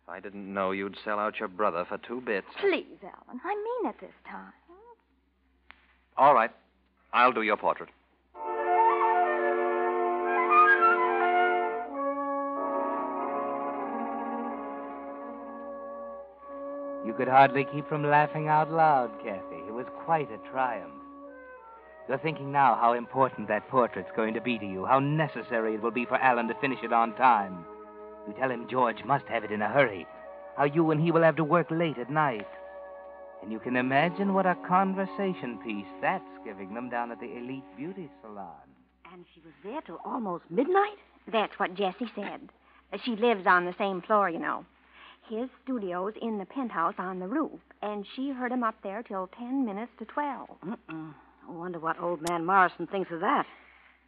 If 0.07 0.11
I 0.11 0.21
didn't 0.21 0.55
know 0.55 0.71
you'd 0.71 0.97
sell 1.05 1.19
out 1.19 1.41
your 1.41 1.49
brother 1.49 1.85
for 1.89 1.99
two 1.99 2.21
bits. 2.21 2.47
Please, 2.61 2.87
Alan. 3.03 3.41
I 3.45 3.55
mean 3.57 3.91
it 3.91 3.97
this 4.01 4.13
time. 4.25 4.53
All 6.17 6.33
right. 6.33 6.51
I'll 7.13 7.33
do 7.33 7.43
your 7.43 7.57
portrait. 7.57 7.89
You 17.05 17.13
could 17.15 17.27
hardly 17.27 17.67
keep 17.73 17.89
from 17.89 18.05
laughing 18.05 18.47
out 18.47 18.71
loud, 18.71 19.11
Kathy. 19.25 19.57
It 19.67 19.75
was 19.75 19.87
quite 20.05 20.31
a 20.31 20.39
triumph. 20.53 20.93
You're 22.09 22.19
thinking 22.19 22.53
now 22.53 22.77
how 22.81 22.93
important 22.93 23.49
that 23.49 23.69
portrait's 23.69 24.11
going 24.15 24.35
to 24.35 24.41
be 24.41 24.57
to 24.57 24.67
you, 24.67 24.87
how 24.87 25.01
necessary 25.01 25.75
it 25.75 25.83
will 25.83 25.91
be 25.91 26.05
for 26.05 26.17
Alan 26.17 26.47
to 26.47 26.55
finish 26.61 26.79
it 26.85 26.93
on 26.93 27.17
time. 27.17 27.65
You 28.27 28.35
tell 28.35 28.51
him 28.51 28.69
George 28.69 29.05
must 29.05 29.27
have 29.27 29.45
it 29.45 29.53
in 29.53 29.63
a 29.63 29.69
hurry, 29.69 30.07
how 30.57 30.65
you 30.65 30.91
and 30.91 31.01
he 31.01 31.11
will 31.11 31.23
have 31.23 31.37
to 31.37 31.45
work 31.45 31.69
late 31.71 31.99
at 31.99 32.11
night. 32.11 32.47
And 33.43 33.53
you 33.53 33.59
can 33.59 33.77
imagine 33.77 34.35
what 34.35 34.47
a 34.47 34.57
conversation 34.67 35.59
piece 35.63 35.87
that's 36.01 36.25
giving 36.45 36.75
them 36.75 36.89
down 36.89 37.13
at 37.13 37.21
the 37.21 37.37
Elite 37.37 37.63
Beauty 37.77 38.09
Salon. 38.23 38.51
And 39.13 39.25
she 39.35 39.41
was 39.41 39.53
there 39.63 39.81
till 39.83 40.01
almost 40.05 40.45
midnight? 40.51 40.99
That's 41.31 41.59
what 41.59 41.75
Jessie 41.75 42.11
said. 42.15 42.49
She 43.05 43.17
lives 43.17 43.47
on 43.47 43.65
the 43.65 43.75
same 43.79 44.03
floor, 44.03 44.31
you 44.31 44.39
know. 44.39 44.65
His 45.29 45.49
studio's 45.63 46.15
in 46.23 46.39
the 46.39 46.47
penthouse 46.47 46.95
on 46.99 47.19
the 47.19 47.27
roof, 47.27 47.61
and 47.83 48.07
she 48.15 48.31
heard 48.31 48.53
him 48.53 48.63
up 48.63 48.77
there 48.83 49.03
till 49.03 49.29
ten 49.39 49.65
minutes 49.67 49.91
to 49.99 50.05
twelve. 50.05 50.49
Mm-mm. 50.65 51.15
I 51.49 51.53
wonder 51.53 51.79
what 51.79 52.01
old 52.01 52.21
man 52.29 52.45
Morrison 52.47 52.87
thinks 52.87 53.11
of 53.11 53.21
that. 53.21 53.45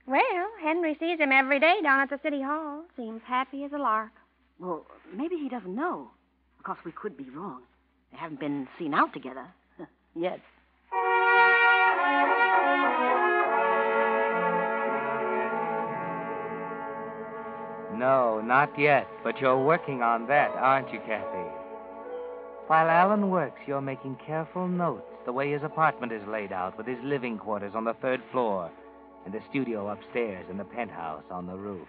Well, 0.08 0.48
Henry 0.62 0.96
sees 0.98 1.18
him 1.18 1.32
every 1.32 1.60
day 1.60 1.80
down 1.82 2.00
at 2.00 2.08
the 2.08 2.18
city 2.22 2.40
hall. 2.40 2.84
Seems 2.96 3.20
happy 3.26 3.64
as 3.64 3.72
a 3.74 3.76
lark. 3.76 4.12
Well, 4.58 4.86
maybe 5.14 5.36
he 5.36 5.50
doesn't 5.50 5.74
know. 5.74 6.10
Of 6.58 6.64
course, 6.64 6.78
we 6.82 6.92
could 6.92 7.14
be 7.14 7.28
wrong. 7.28 7.60
They 8.10 8.16
haven't 8.16 8.40
been 8.40 8.66
seen 8.78 8.94
out 8.94 9.12
together 9.12 9.46
yet. 10.16 10.40
No, 17.94 18.40
not 18.42 18.78
yet, 18.78 19.06
but 19.22 19.38
you're 19.42 19.62
working 19.62 20.02
on 20.02 20.26
that, 20.28 20.52
aren't 20.52 20.90
you, 20.90 21.00
Kathy? 21.00 21.50
While 22.66 22.88
Alan 22.88 23.28
works, 23.28 23.60
you're 23.66 23.82
making 23.82 24.16
careful 24.26 24.68
notes 24.68 25.04
the 25.26 25.32
way 25.32 25.52
his 25.52 25.62
apartment 25.62 26.12
is 26.12 26.26
laid 26.26 26.50
out, 26.50 26.78
with 26.78 26.86
his 26.86 26.98
living 27.04 27.36
quarters 27.36 27.72
on 27.74 27.84
the 27.84 27.94
third 27.94 28.22
floor 28.32 28.70
and 29.24 29.34
the 29.34 29.40
studio 29.50 29.88
upstairs 29.88 30.46
and 30.50 30.58
the 30.58 30.64
penthouse 30.64 31.24
on 31.30 31.46
the 31.46 31.56
roof. 31.56 31.88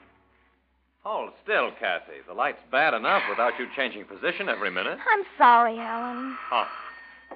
Hold 1.04 1.32
still, 1.44 1.72
Kathy. 1.80 2.20
The 2.28 2.34
light's 2.34 2.62
bad 2.72 2.94
enough 2.94 3.24
without 3.30 3.54
you 3.58 3.68
changing 3.76 4.06
position 4.06 4.50
every 4.50 4.70
minute. 4.70 4.98
I'm 5.12 5.24
sorry, 5.38 5.78
Alan. 5.80 6.36
Oh, 6.52 6.68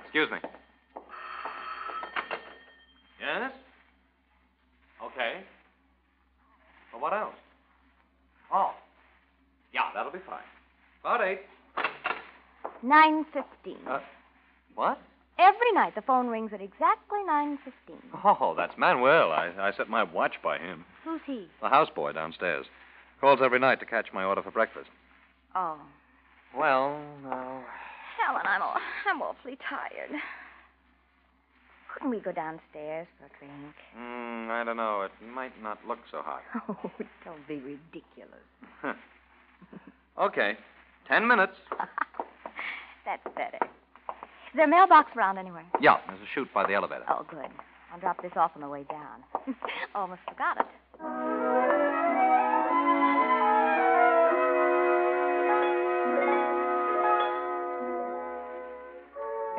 excuse 0.02 0.30
me. 0.30 0.38
Yes? 3.22 3.52
Okay. 5.06 5.42
Well, 6.92 7.02
what 7.02 7.14
else? 7.14 7.36
Oh. 8.54 8.72
Yeah, 9.74 9.90
that'll 9.96 10.12
be 10.12 10.20
fine. 10.28 10.44
About 11.02 11.26
eight. 11.26 11.40
9.15. 12.86 13.24
Uh, 13.88 14.00
what? 14.76 15.00
Every 15.40 15.72
night 15.74 15.96
the 15.96 16.02
phone 16.02 16.28
rings 16.28 16.52
at 16.54 16.62
exactly 16.62 17.20
9.15. 17.28 17.58
Oh, 18.24 18.54
that's 18.56 18.78
Manuel. 18.78 19.32
I, 19.32 19.52
I 19.60 19.72
set 19.76 19.90
my 19.90 20.04
watch 20.04 20.36
by 20.44 20.58
him. 20.58 20.86
Who's 21.04 21.22
he? 21.26 21.48
The 21.62 21.68
houseboy 21.70 22.14
downstairs. 22.14 22.66
Calls 23.20 23.40
every 23.44 23.60
night 23.60 23.80
to 23.80 23.86
catch 23.86 24.08
my 24.14 24.24
order 24.24 24.42
for 24.44 24.52
breakfast. 24.52 24.90
Oh. 25.56 25.78
Well, 26.58 27.00
now. 27.24 27.64
Alan, 28.28 28.46
I'm, 28.46 28.62
aw- 28.62 28.80
I'm 29.10 29.22
awfully 29.22 29.58
tired. 29.68 30.12
Couldn't 31.94 32.10
we 32.10 32.20
go 32.20 32.32
downstairs 32.32 33.08
for 33.20 33.26
a 33.26 33.30
drink? 33.40 33.76
Mm, 33.98 34.50
I 34.50 34.64
don't 34.64 34.78
know. 34.78 35.02
It 35.02 35.12
might 35.34 35.60
not 35.62 35.80
look 35.88 36.00
so 36.12 36.22
hot. 36.22 36.42
Oh, 36.70 36.92
don't 37.26 37.48
be 37.48 37.56
ridiculous. 37.56 38.98
Okay. 40.20 40.58
Ten 41.08 41.28
minutes. 41.28 41.54
That's 43.06 43.24
better. 43.36 43.60
Is 44.54 44.58
there 44.58 44.66
a 44.66 44.70
mailbox 44.70 45.10
around 45.18 45.40
anywhere? 45.40 45.66
Yeah, 45.82 45.98
there's 46.06 46.22
a 46.22 46.30
chute 46.36 46.48
by 46.54 46.64
the 46.68 46.76
elevator. 46.76 47.06
Oh, 47.10 47.26
good. 47.28 47.50
I'll 47.92 48.00
drop 48.00 48.22
this 48.22 48.34
off 48.36 48.52
on 48.54 48.62
the 48.62 48.70
way 48.70 48.84
down. 48.84 49.24
Almost 49.96 50.22
forgot 50.30 50.60
it. 50.60 50.68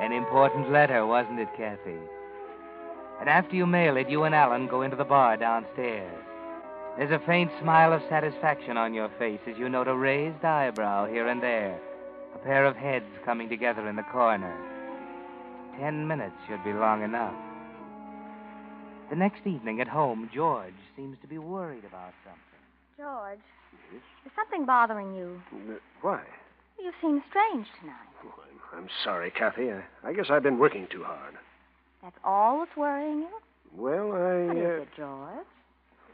An 0.01 0.13
important 0.13 0.71
letter, 0.71 1.05
wasn't 1.05 1.41
it, 1.41 1.49
Kathy? 1.57 1.99
And 3.19 3.29
after 3.29 3.57
you 3.57 3.67
mail 3.67 3.97
it, 3.97 4.09
you 4.09 4.23
and 4.23 4.33
Alan 4.35 4.69
go 4.69 4.83
into 4.83 4.97
the 4.97 5.03
bar 5.03 5.37
downstairs. 5.37 6.23
There's 6.97 7.11
a 7.11 7.27
faint 7.27 7.51
smile 7.61 7.93
of 7.93 8.03
satisfaction 8.09 8.77
on 8.77 8.95
your 8.95 9.11
face 9.19 9.41
as 9.49 9.59
you 9.59 9.69
note 9.69 9.89
a 9.89 9.97
raised 9.97 10.45
eyebrow 10.45 11.09
here 11.09 11.27
and 11.27 11.43
there, 11.43 11.81
a 12.37 12.39
pair 12.39 12.65
of 12.65 12.77
heads 12.77 13.11
coming 13.25 13.49
together 13.49 13.89
in 13.89 13.97
the 13.97 14.05
corner. 14.05 14.57
Ten 15.79 16.07
minutes 16.07 16.37
should 16.49 16.63
be 16.65 16.73
long 16.73 17.03
enough. 17.03 17.35
The 19.11 19.17
next 19.17 19.47
evening 19.47 19.81
at 19.81 19.89
home, 19.89 20.31
George 20.33 20.75
seems 20.97 21.17
to 21.21 21.27
be 21.27 21.39
worried 21.39 21.85
about 21.85 22.13
something. 22.25 22.41
George, 22.97 23.39
is 24.25 24.33
something 24.35 24.65
bothering 24.65 25.15
you? 25.15 25.41
Uh, 25.53 25.75
Why? 26.01 26.23
You 26.79 26.93
seem 27.01 27.23
strange 27.29 27.67
tonight. 27.81 27.95
Oh, 28.25 28.35
I'm, 28.73 28.85
I'm 28.85 28.89
sorry, 29.05 29.31
Kathy. 29.31 29.71
I, 29.71 29.83
I 30.05 30.13
guess 30.13 30.27
I've 30.31 30.43
been 30.43 30.59
working 30.59 30.87
too 30.91 31.03
hard. 31.05 31.35
That's 32.03 32.17
all 32.25 32.61
that's 32.61 32.77
worrying 32.77 33.21
you? 33.21 33.29
Well, 33.77 34.13
I. 34.13 34.47
What 34.47 34.57
uh, 34.57 34.61
is 34.61 34.83
it, 34.83 34.89
George? 34.97 35.47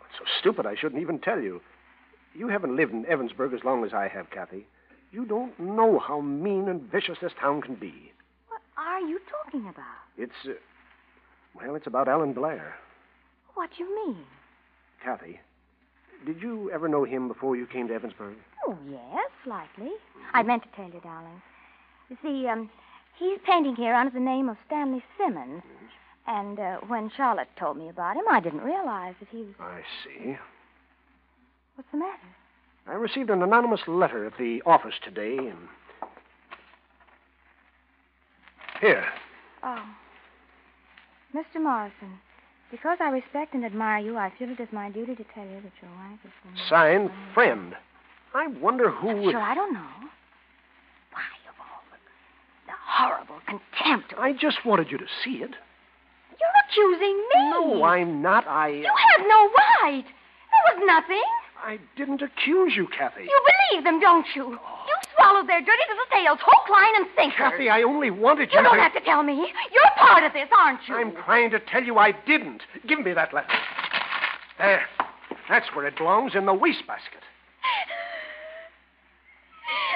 It's 0.09 0.19
so 0.19 0.25
stupid 0.40 0.67
I 0.67 0.75
shouldn't 0.75 1.02
even 1.02 1.19
tell 1.19 1.40
you. 1.40 1.61
You 2.35 2.49
haven't 2.49 2.76
lived 2.76 2.93
in 2.93 3.05
Evansburg 3.05 3.55
as 3.55 3.64
long 3.64 3.85
as 3.85 3.93
I 3.93 4.09
have, 4.09 4.31
Kathy. 4.31 4.67
You 5.12 5.25
don't 5.25 5.59
know 5.59 5.99
how 5.99 6.21
mean 6.21 6.69
and 6.69 6.83
vicious 6.83 7.19
this 7.21 7.33
town 7.40 7.62
can 7.62 7.75
be. 7.75 8.12
Are 8.80 9.00
you 9.00 9.20
talking 9.30 9.68
about? 9.68 9.84
It's, 10.16 10.32
uh, 10.46 10.52
well, 11.54 11.75
it's 11.75 11.87
about 11.87 12.08
Alan 12.08 12.32
Blair. 12.32 12.75
What 13.54 13.70
do 13.76 13.84
you 13.84 14.06
mean? 14.06 14.25
Kathy, 15.04 15.38
did 16.25 16.40
you 16.40 16.70
ever 16.70 16.88
know 16.88 17.04
him 17.04 17.28
before 17.28 17.56
you 17.56 17.66
came 17.66 17.88
to 17.88 17.94
Evansburg? 17.94 18.34
Oh, 18.66 18.78
yes, 18.88 19.30
slightly. 19.44 19.90
I 20.32 20.42
meant 20.42 20.62
to 20.62 20.68
tell 20.75 20.90
you, 20.90 21.00
darling. 21.02 21.42
You 22.08 22.16
see, 22.22 22.46
um, 22.49 22.70
he's 23.18 23.38
painting 23.46 23.76
here 23.76 23.94
under 23.94 24.12
the 24.12 24.20
name 24.20 24.49
of 24.49 24.56
Stanley 24.66 25.02
Simmons. 25.18 25.62
And 26.26 26.58
uh, 26.58 26.78
when 26.87 27.10
Charlotte 27.14 27.49
told 27.58 27.76
me 27.76 27.88
about 27.88 28.16
him, 28.16 28.25
I 28.30 28.40
didn't 28.40 28.60
realize 28.60 29.14
that 29.20 29.28
he 29.30 29.38
was. 29.38 29.54
I 29.58 29.82
see. 30.04 30.37
What's 31.75 31.90
the 31.90 31.99
matter? 31.99 32.18
I 32.87 32.92
received 32.94 33.30
an 33.30 33.42
anonymous 33.42 33.80
letter 33.87 34.25
at 34.25 34.38
the 34.38 34.62
office 34.64 34.94
today, 35.04 35.37
and. 35.37 35.68
Here. 38.80 39.04
Oh. 39.62 39.84
Mr. 41.34 41.62
Morrison, 41.62 42.18
because 42.70 42.99
I 43.00 43.10
respect 43.10 43.54
and 43.54 43.64
admire 43.64 43.99
you, 44.02 44.16
I 44.16 44.32
feel 44.38 44.50
it 44.50 44.58
is 44.60 44.68
my 44.72 44.90
duty 44.90 45.14
to 45.14 45.25
tell 45.34 45.44
you 45.44 45.60
that 45.62 45.72
your 45.82 45.90
wife 45.92 46.18
is. 46.25 46.30
the- 46.44 46.68
Signed, 46.68 47.10
friend. 47.34 47.76
I 48.34 48.46
wonder 48.46 48.90
who. 48.90 49.30
Sure, 49.30 49.40
I 49.40 49.54
don't 49.54 49.72
know. 49.75 49.87
Why, 51.12 51.22
of 51.49 51.54
all 51.60 51.82
the, 51.90 51.99
the 52.66 52.72
horrible 52.78 53.40
contempt. 53.46 54.14
I 54.18 54.32
just 54.32 54.64
wanted 54.64 54.90
you 54.90 54.99
to 54.99 55.06
see 55.25 55.42
it. 55.42 55.50
You're 56.38 56.58
accusing 56.68 57.16
me. 57.16 57.50
No, 57.50 57.82
I'm 57.84 58.22
not. 58.22 58.46
I. 58.46 58.70
Uh, 58.70 58.72
you 58.72 58.92
have 59.08 59.26
no 59.26 59.50
right. 59.82 60.04
There 60.04 60.76
was 60.76 60.82
nothing. 60.87 61.22
I 61.62 61.78
didn't 61.96 62.22
accuse 62.22 62.72
you, 62.75 62.87
Kathy. 62.96 63.25
You 63.25 63.40
believe 63.70 63.84
them, 63.84 64.00
don't 64.00 64.26
you? 64.34 64.58
Oh. 64.58 64.84
You 64.87 64.96
swallowed 65.20 65.48
their 65.48 65.60
dirty 65.60 65.84
little 65.88 66.08
tales, 66.10 66.38
hook, 66.40 66.68
line, 66.70 66.94
and 66.96 67.06
sinker. 67.16 67.36
Kathy, 67.36 67.68
I 67.68 67.82
only 67.82 68.10
wanted 68.10 68.50
you, 68.52 68.58
You 68.58 68.64
don't 68.64 68.78
have 68.78 68.94
to 68.94 69.00
tell 69.00 69.22
me. 69.22 69.34
You're 69.36 69.94
part 69.98 70.24
of 70.24 70.32
this, 70.32 70.48
aren't 70.56 70.80
you? 70.88 70.94
I'm 70.94 71.12
trying 71.24 71.50
to 71.50 71.60
tell 71.60 71.82
you 71.82 71.98
I 71.98 72.12
didn't. 72.26 72.62
Give 72.88 73.00
me 73.00 73.12
that 73.12 73.34
letter. 73.34 73.48
There. 74.58 74.82
That's 75.48 75.66
where 75.74 75.86
it 75.86 75.96
belongs, 75.96 76.34
in 76.34 76.46
the 76.46 76.54
wastebasket. 76.54 77.20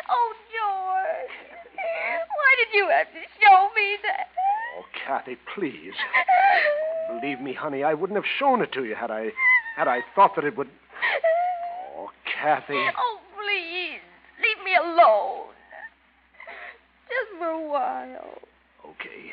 Oh, 0.08 0.32
George. 0.52 1.30
Why 1.74 2.54
did 2.58 2.76
you 2.76 2.88
have 2.90 3.06
to 3.06 3.20
show 3.40 3.68
me 3.74 3.96
that? 4.02 4.28
Oh, 4.78 4.84
Kathy, 5.06 5.36
please. 5.54 5.94
Believe 7.08 7.40
me, 7.40 7.54
honey, 7.54 7.82
I 7.82 7.94
wouldn't 7.94 8.16
have 8.16 8.26
shown 8.38 8.62
it 8.62 8.72
to 8.72 8.84
you 8.84 8.94
had 8.94 9.10
I 9.10 9.32
had 9.76 9.88
I 9.88 10.02
thought 10.14 10.36
that 10.36 10.44
it 10.44 10.56
would. 10.56 10.68
Oh, 11.96 12.10
Kathy. 12.24 12.74
Oh, 12.74 12.74
please. 12.74 12.84
Leave 12.84 12.86
me 12.86 13.23
alone. 14.94 15.54
Just 17.08 17.38
for 17.38 17.48
a 17.48 17.68
while. 17.68 18.38
Okay. 18.86 19.32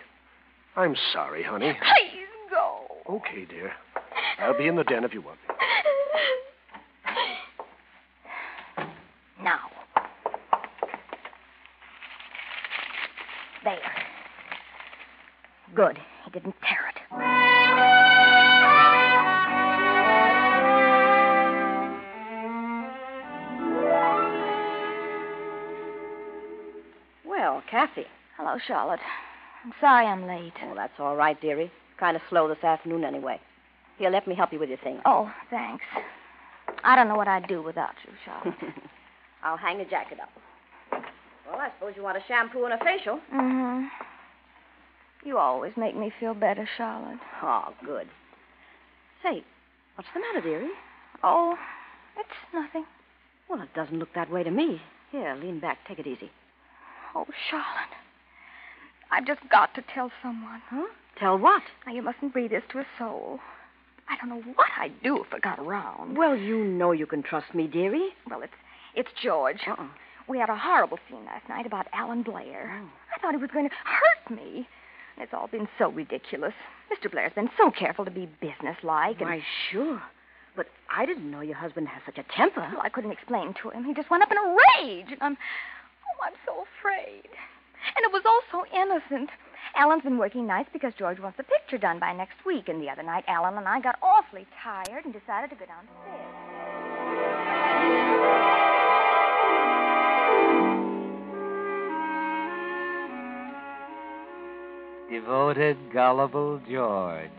I'm 0.76 0.96
sorry, 1.14 1.44
honey. 1.44 1.74
Please 1.74 2.28
go. 2.50 2.86
Okay, 3.10 3.46
dear. 3.46 3.72
I'll 4.40 4.58
be 4.58 4.68
in 4.68 4.76
the 4.76 4.84
den 4.84 5.04
if 5.04 5.14
you 5.14 5.22
want 5.22 5.38
me. 5.48 5.56
Now. 9.44 9.60
There. 13.64 13.78
Good. 15.76 15.98
He 16.26 16.32
didn't 16.32 16.56
tear 16.62 16.91
Well, 27.42 27.64
Kathy. 27.72 28.06
Hello, 28.38 28.60
Charlotte. 28.68 29.00
I'm 29.66 29.74
sorry 29.82 30.06
I'm 30.06 30.28
late. 30.28 30.54
Oh, 30.62 30.76
that's 30.76 30.94
all 31.00 31.16
right, 31.16 31.42
dearie. 31.42 31.72
Kind 32.00 32.16
of 32.16 32.22
slow 32.30 32.48
this 32.48 32.64
afternoon 32.64 33.04
anyway. 33.04 33.40
Here, 33.98 34.12
let 34.12 34.28
me 34.28 34.36
help 34.36 34.54
you 34.54 34.60
with 34.60 34.70
your 34.70 34.78
things. 34.78 35.02
Oh, 35.06 35.28
thanks. 35.50 35.84
I 36.84 36.96
don't 36.96 37.08
know 37.08 37.16
what 37.16 37.28
I'd 37.28 37.48
do 37.48 37.64
without 37.64 37.96
you, 38.06 38.14
Charlotte. 38.24 38.54
I'll 39.44 39.58
hang 39.58 39.80
the 39.80 39.86
jacket 39.86 40.20
up. 40.20 40.30
Well, 41.50 41.60
I 41.60 41.72
suppose 41.80 41.94
you 41.96 42.04
want 42.04 42.20
a 42.20 42.22
shampoo 42.28 42.66
and 42.66 42.76
a 42.76 42.78
facial. 42.78 43.20
mm-hmm. 43.34 43.86
You 45.26 45.40
always 45.40 45.74
make 45.76 45.98
me 45.98 46.14
feel 46.20 46.36
better, 46.36 46.70
Charlotte. 46.78 47.18
Oh, 47.42 47.74
good. 47.84 48.08
Say, 49.24 49.44
what's 49.96 50.10
the 50.14 50.20
matter, 50.20 50.42
dearie? 50.48 50.70
Oh, 51.24 51.56
it's 52.20 52.54
nothing. 52.54 52.86
Well, 53.50 53.64
it 53.64 53.74
doesn't 53.74 53.98
look 53.98 54.14
that 54.14 54.30
way 54.30 54.44
to 54.44 54.52
me. 54.52 54.80
Here, 55.12 55.36
lean 55.42 55.60
back. 55.60 55.80
Take 55.88 55.98
it 55.98 56.06
easy. 56.06 56.30
Oh, 57.16 57.26
Charlotte. 57.50 57.96
I've 59.12 59.26
just 59.28 59.42
got 59.50 59.74
to 59.76 59.84
tell 59.94 60.12
someone. 60.22 60.62
Huh? 60.70 60.88
Tell 61.20 61.38
what? 61.38 61.62
Now, 61.86 61.94
you 61.94 62.02
mustn't 62.02 62.34
breathe 62.34 62.52
this 62.52 62.64
to 62.72 62.80
a 62.80 62.86
soul. 62.98 63.40
I 64.10 64.16
don't 64.18 64.30
know 64.30 64.54
what 64.56 64.68
I'd 64.80 64.94
do 65.04 65.22
if 65.24 65.34
it 65.34 65.42
got 65.42 65.60
around. 65.60 66.18
Well, 66.18 66.36
you 66.36 66.64
know 66.64 66.92
you 66.92 67.06
can 67.06 67.24
trust 67.24 67.54
me, 67.54 67.68
dearie. 67.68 68.10
Well, 68.30 68.42
it's 68.42 68.54
it's 68.96 69.10
George. 69.24 69.60
Uh-uh. 69.68 69.88
We 70.28 70.38
had 70.40 70.50
a 70.50 70.58
horrible 70.58 71.00
scene 71.10 71.26
last 71.26 71.48
night 71.48 71.66
about 71.66 71.88
Alan 71.94 72.24
Blair. 72.24 72.78
Oh. 72.82 72.90
I 73.16 73.20
thought 73.22 73.34
he 73.34 73.42
was 73.42 73.50
going 73.52 73.70
to 73.70 73.76
hurt 73.86 74.36
me. 74.38 74.68
It's 75.18 75.34
all 75.34 75.48
been 75.48 75.68
so 75.78 75.90
ridiculous. 75.90 76.54
Mr. 76.92 77.10
Blair's 77.12 77.32
been 77.34 77.50
so 77.58 77.72
careful 77.72 78.06
to 78.06 78.12
be 78.12 78.30
businesslike. 78.42 79.20
And, 79.22 79.30
Why, 79.30 79.44
sure. 79.72 80.02
But 80.56 80.68
I 80.94 81.06
didn't 81.06 81.30
know 81.30 81.42
your 81.42 81.56
husband 81.56 81.88
has 81.88 82.02
such 82.06 82.18
a 82.18 82.26
temper. 82.36 82.68
well, 82.74 82.82
I 82.84 82.90
couldn't 82.90 83.12
explain 83.12 83.54
to 83.62 83.70
him. 83.70 83.86
He 83.86 83.94
just 83.94 84.10
went 84.10 84.24
up 84.24 84.32
in 84.32 84.38
a 84.38 84.56
rage. 84.82 85.08
And 85.12 85.22
I'm, 85.22 85.38
I'm 86.22 86.34
so 86.46 86.66
afraid. 86.80 87.30
And 87.96 88.06
it 88.06 88.12
was 88.12 88.24
all 88.26 88.42
so 88.52 88.66
innocent. 88.76 89.30
Alan's 89.76 90.04
been 90.04 90.18
working 90.18 90.46
nights 90.46 90.70
because 90.72 90.94
George 90.98 91.20
wants 91.20 91.38
the 91.38 91.44
picture 91.44 91.78
done 91.78 92.00
by 92.00 92.14
next 92.14 92.46
week. 92.46 92.70
And 92.70 92.82
the 92.82 92.90
other 92.90 93.04
night, 93.04 93.24
Alan 93.28 93.58
and 93.58 93.68
I 93.68 93.80
got 93.80 93.98
awfully 94.02 94.46
tired 94.64 95.06
and 95.06 95.14
decided 95.14 95.50
to 95.50 95.56
go 95.56 95.66
downstairs. 95.66 96.62
Devoted, 105.10 105.78
gullible 105.92 106.62
George. 106.70 107.30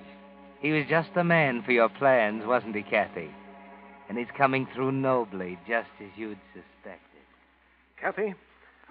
He 0.61 0.73
was 0.73 0.85
just 0.89 1.09
the 1.15 1.25
man 1.25 1.63
for 1.63 1.73
your 1.73 1.89
plans, 1.89 2.45
wasn't 2.47 2.77
he, 2.77 2.83
Kathy? 2.83 3.31
And 4.09 4.19
he's 4.19 4.29
coming 4.37 4.67
through 4.75 4.93
nobly, 4.93 5.59
just 5.67 5.89
as 6.01 6.11
you'd 6.17 6.39
suspected. 6.53 7.23
Kathy, 8.01 8.35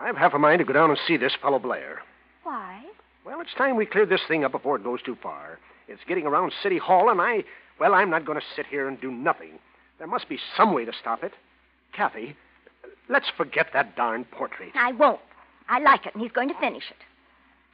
I've 0.01 0.17
half 0.17 0.33
a 0.33 0.39
mind 0.39 0.59
to 0.59 0.65
go 0.65 0.73
down 0.73 0.89
and 0.89 0.99
see 1.07 1.15
this 1.15 1.35
fellow 1.39 1.59
Blair. 1.59 2.01
Why? 2.43 2.83
Well, 3.23 3.39
it's 3.39 3.53
time 3.53 3.75
we 3.75 3.85
cleared 3.85 4.09
this 4.09 4.21
thing 4.27 4.43
up 4.43 4.51
before 4.51 4.75
it 4.75 4.83
goes 4.83 5.01
too 5.03 5.15
far. 5.21 5.59
It's 5.87 6.01
getting 6.07 6.25
around 6.25 6.53
City 6.63 6.79
Hall, 6.79 7.09
and 7.09 7.21
I, 7.21 7.43
well, 7.79 7.93
I'm 7.93 8.09
not 8.09 8.25
going 8.25 8.39
to 8.39 8.45
sit 8.55 8.65
here 8.65 8.87
and 8.87 8.99
do 8.99 9.11
nothing. 9.11 9.59
There 9.99 10.07
must 10.07 10.27
be 10.27 10.39
some 10.57 10.73
way 10.73 10.85
to 10.85 10.91
stop 10.99 11.23
it. 11.23 11.33
Kathy, 11.93 12.35
let's 13.09 13.29
forget 13.37 13.67
that 13.73 13.95
darn 13.95 14.25
portrait. 14.25 14.71
I 14.73 14.91
won't. 14.93 15.19
I 15.69 15.79
like 15.79 16.07
it, 16.07 16.15
and 16.15 16.23
he's 16.23 16.31
going 16.31 16.49
to 16.49 16.59
finish 16.59 16.85
it. 16.89 16.97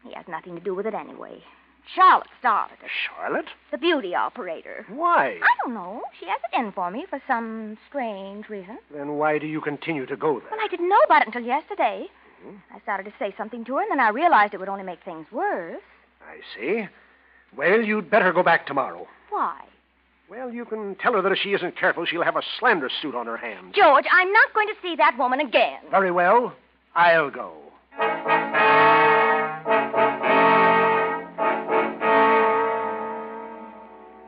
He 0.07 0.13
has 0.13 0.25
nothing 0.27 0.55
to 0.55 0.61
do 0.61 0.75
with 0.75 0.85
it 0.85 0.93
anyway. 0.93 1.41
Charlotte 1.93 2.27
started 2.39 2.77
it. 2.83 2.89
Charlotte? 3.07 3.47
The 3.71 3.77
beauty 3.77 4.13
operator. 4.13 4.85
Why? 4.89 5.39
I 5.41 5.55
don't 5.63 5.73
know. 5.73 6.01
She 6.19 6.25
has 6.27 6.39
it 6.51 6.59
in 6.59 6.71
for 6.71 6.91
me 6.91 7.05
for 7.09 7.21
some 7.27 7.77
strange 7.89 8.49
reason. 8.49 8.77
Then 8.93 9.13
why 9.13 9.39
do 9.39 9.47
you 9.47 9.61
continue 9.61 10.05
to 10.05 10.17
go 10.17 10.39
there? 10.39 10.49
Well, 10.51 10.59
I 10.61 10.67
didn't 10.67 10.89
know 10.89 10.99
about 11.05 11.21
it 11.21 11.27
until 11.27 11.43
yesterday. 11.43 12.07
Mm-hmm. 12.45 12.57
I 12.75 12.79
started 12.81 13.03
to 13.05 13.13
say 13.17 13.33
something 13.37 13.63
to 13.65 13.75
her, 13.75 13.81
and 13.81 13.91
then 13.91 13.99
I 13.99 14.09
realized 14.09 14.53
it 14.53 14.59
would 14.59 14.69
only 14.69 14.83
make 14.83 15.03
things 15.03 15.25
worse. 15.31 15.81
I 16.21 16.39
see. 16.55 16.87
Well, 17.55 17.81
you'd 17.81 18.09
better 18.09 18.33
go 18.33 18.43
back 18.43 18.67
tomorrow. 18.67 19.07
Why? 19.29 19.61
Well, 20.29 20.51
you 20.51 20.65
can 20.65 20.95
tell 20.95 21.13
her 21.13 21.21
that 21.21 21.31
if 21.31 21.39
she 21.39 21.53
isn't 21.53 21.77
careful, 21.77 22.05
she'll 22.05 22.23
have 22.23 22.35
a 22.35 22.41
slander 22.59 22.89
suit 23.01 23.15
on 23.15 23.27
her 23.27 23.37
hands. 23.37 23.73
George, 23.73 24.05
I'm 24.11 24.31
not 24.33 24.53
going 24.53 24.67
to 24.67 24.75
see 24.81 24.95
that 24.97 25.17
woman 25.17 25.39
again. 25.39 25.79
Very 25.89 26.11
well. 26.11 26.53
I'll 26.95 27.29
go. 27.29 27.53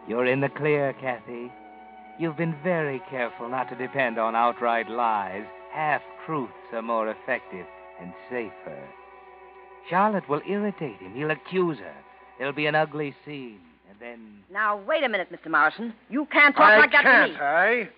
You're 0.10 0.26
in 0.26 0.42
the 0.42 0.50
clear, 0.50 0.92
Kathy. 0.94 1.52
You've 2.18 2.36
been 2.36 2.56
very 2.64 3.00
careful 3.12 3.48
not 3.48 3.70
to 3.70 3.76
depend 3.76 4.18
on 4.18 4.36
outright 4.36 4.90
lies. 4.90 5.46
Half 5.72 6.02
truths 6.26 6.52
are 6.74 6.82
more 6.82 7.08
effective 7.08 7.68
and 8.02 8.12
safer. 8.28 8.84
Charlotte 9.88 10.28
will 10.28 10.42
irritate 10.50 10.98
him. 10.98 11.14
He'll 11.14 11.30
accuse 11.30 11.78
her. 11.78 11.94
There'll 12.40 12.54
be 12.54 12.66
an 12.66 12.74
ugly 12.74 13.14
scene. 13.24 13.60
And 13.88 14.00
then. 14.00 14.40
Now, 14.52 14.82
wait 14.88 15.04
a 15.04 15.10
minute, 15.10 15.32
Mr. 15.32 15.52
Morrison. 15.52 15.94
You 16.10 16.26
can't 16.32 16.56
talk 16.56 16.72
I 16.72 16.80
like 16.80 16.92
that 16.92 17.04
can't, 17.04 17.34
to 17.34 17.38
me. 17.38 17.46
I? 17.46 17.90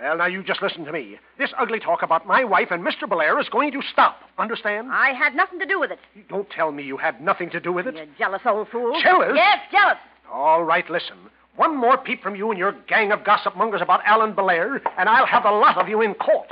Well, 0.00 0.18
now 0.18 0.26
you 0.26 0.44
just 0.44 0.62
listen 0.62 0.84
to 0.84 0.92
me. 0.92 1.18
This 1.36 1.50
ugly 1.58 1.80
talk 1.80 2.02
about 2.02 2.28
my 2.28 2.44
wife 2.44 2.68
and 2.70 2.86
Mr. 2.86 3.08
Blair 3.08 3.40
is 3.40 3.48
going 3.48 3.72
to 3.72 3.80
stop. 3.92 4.20
Understand? 4.38 4.92
I 4.92 5.14
had 5.14 5.34
nothing 5.34 5.58
to 5.58 5.66
do 5.66 5.80
with 5.80 5.90
it. 5.90 5.98
Don't 6.28 6.48
tell 6.48 6.70
me 6.70 6.84
you 6.84 6.96
had 6.96 7.20
nothing 7.20 7.50
to 7.50 7.58
do 7.58 7.72
with 7.72 7.88
it. 7.88 7.96
You 7.96 8.06
jealous 8.16 8.42
old 8.46 8.68
fool. 8.68 9.00
Jealous? 9.02 9.32
Yes, 9.34 9.58
jealous. 9.72 9.98
All 10.30 10.62
right, 10.62 10.88
listen. 10.88 11.16
One 11.56 11.74
more 11.74 11.96
peep 11.96 12.22
from 12.22 12.36
you 12.36 12.50
and 12.50 12.58
your 12.58 12.72
gang 12.86 13.12
of 13.12 13.24
gossip 13.24 13.56
mongers 13.56 13.80
about 13.80 14.02
Alan 14.04 14.34
Blair, 14.34 14.82
and 14.98 15.08
I'll 15.08 15.26
have 15.26 15.42
the 15.42 15.50
lot 15.50 15.78
of 15.78 15.88
you 15.88 16.02
in 16.02 16.14
court. 16.14 16.48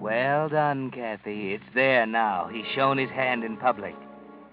Well 0.00 0.50
done, 0.50 0.90
Kathy. 0.90 1.54
It's 1.54 1.64
there 1.74 2.04
now. 2.04 2.48
He's 2.52 2.66
shown 2.74 2.98
his 2.98 3.10
hand 3.10 3.42
in 3.42 3.56
public. 3.56 3.94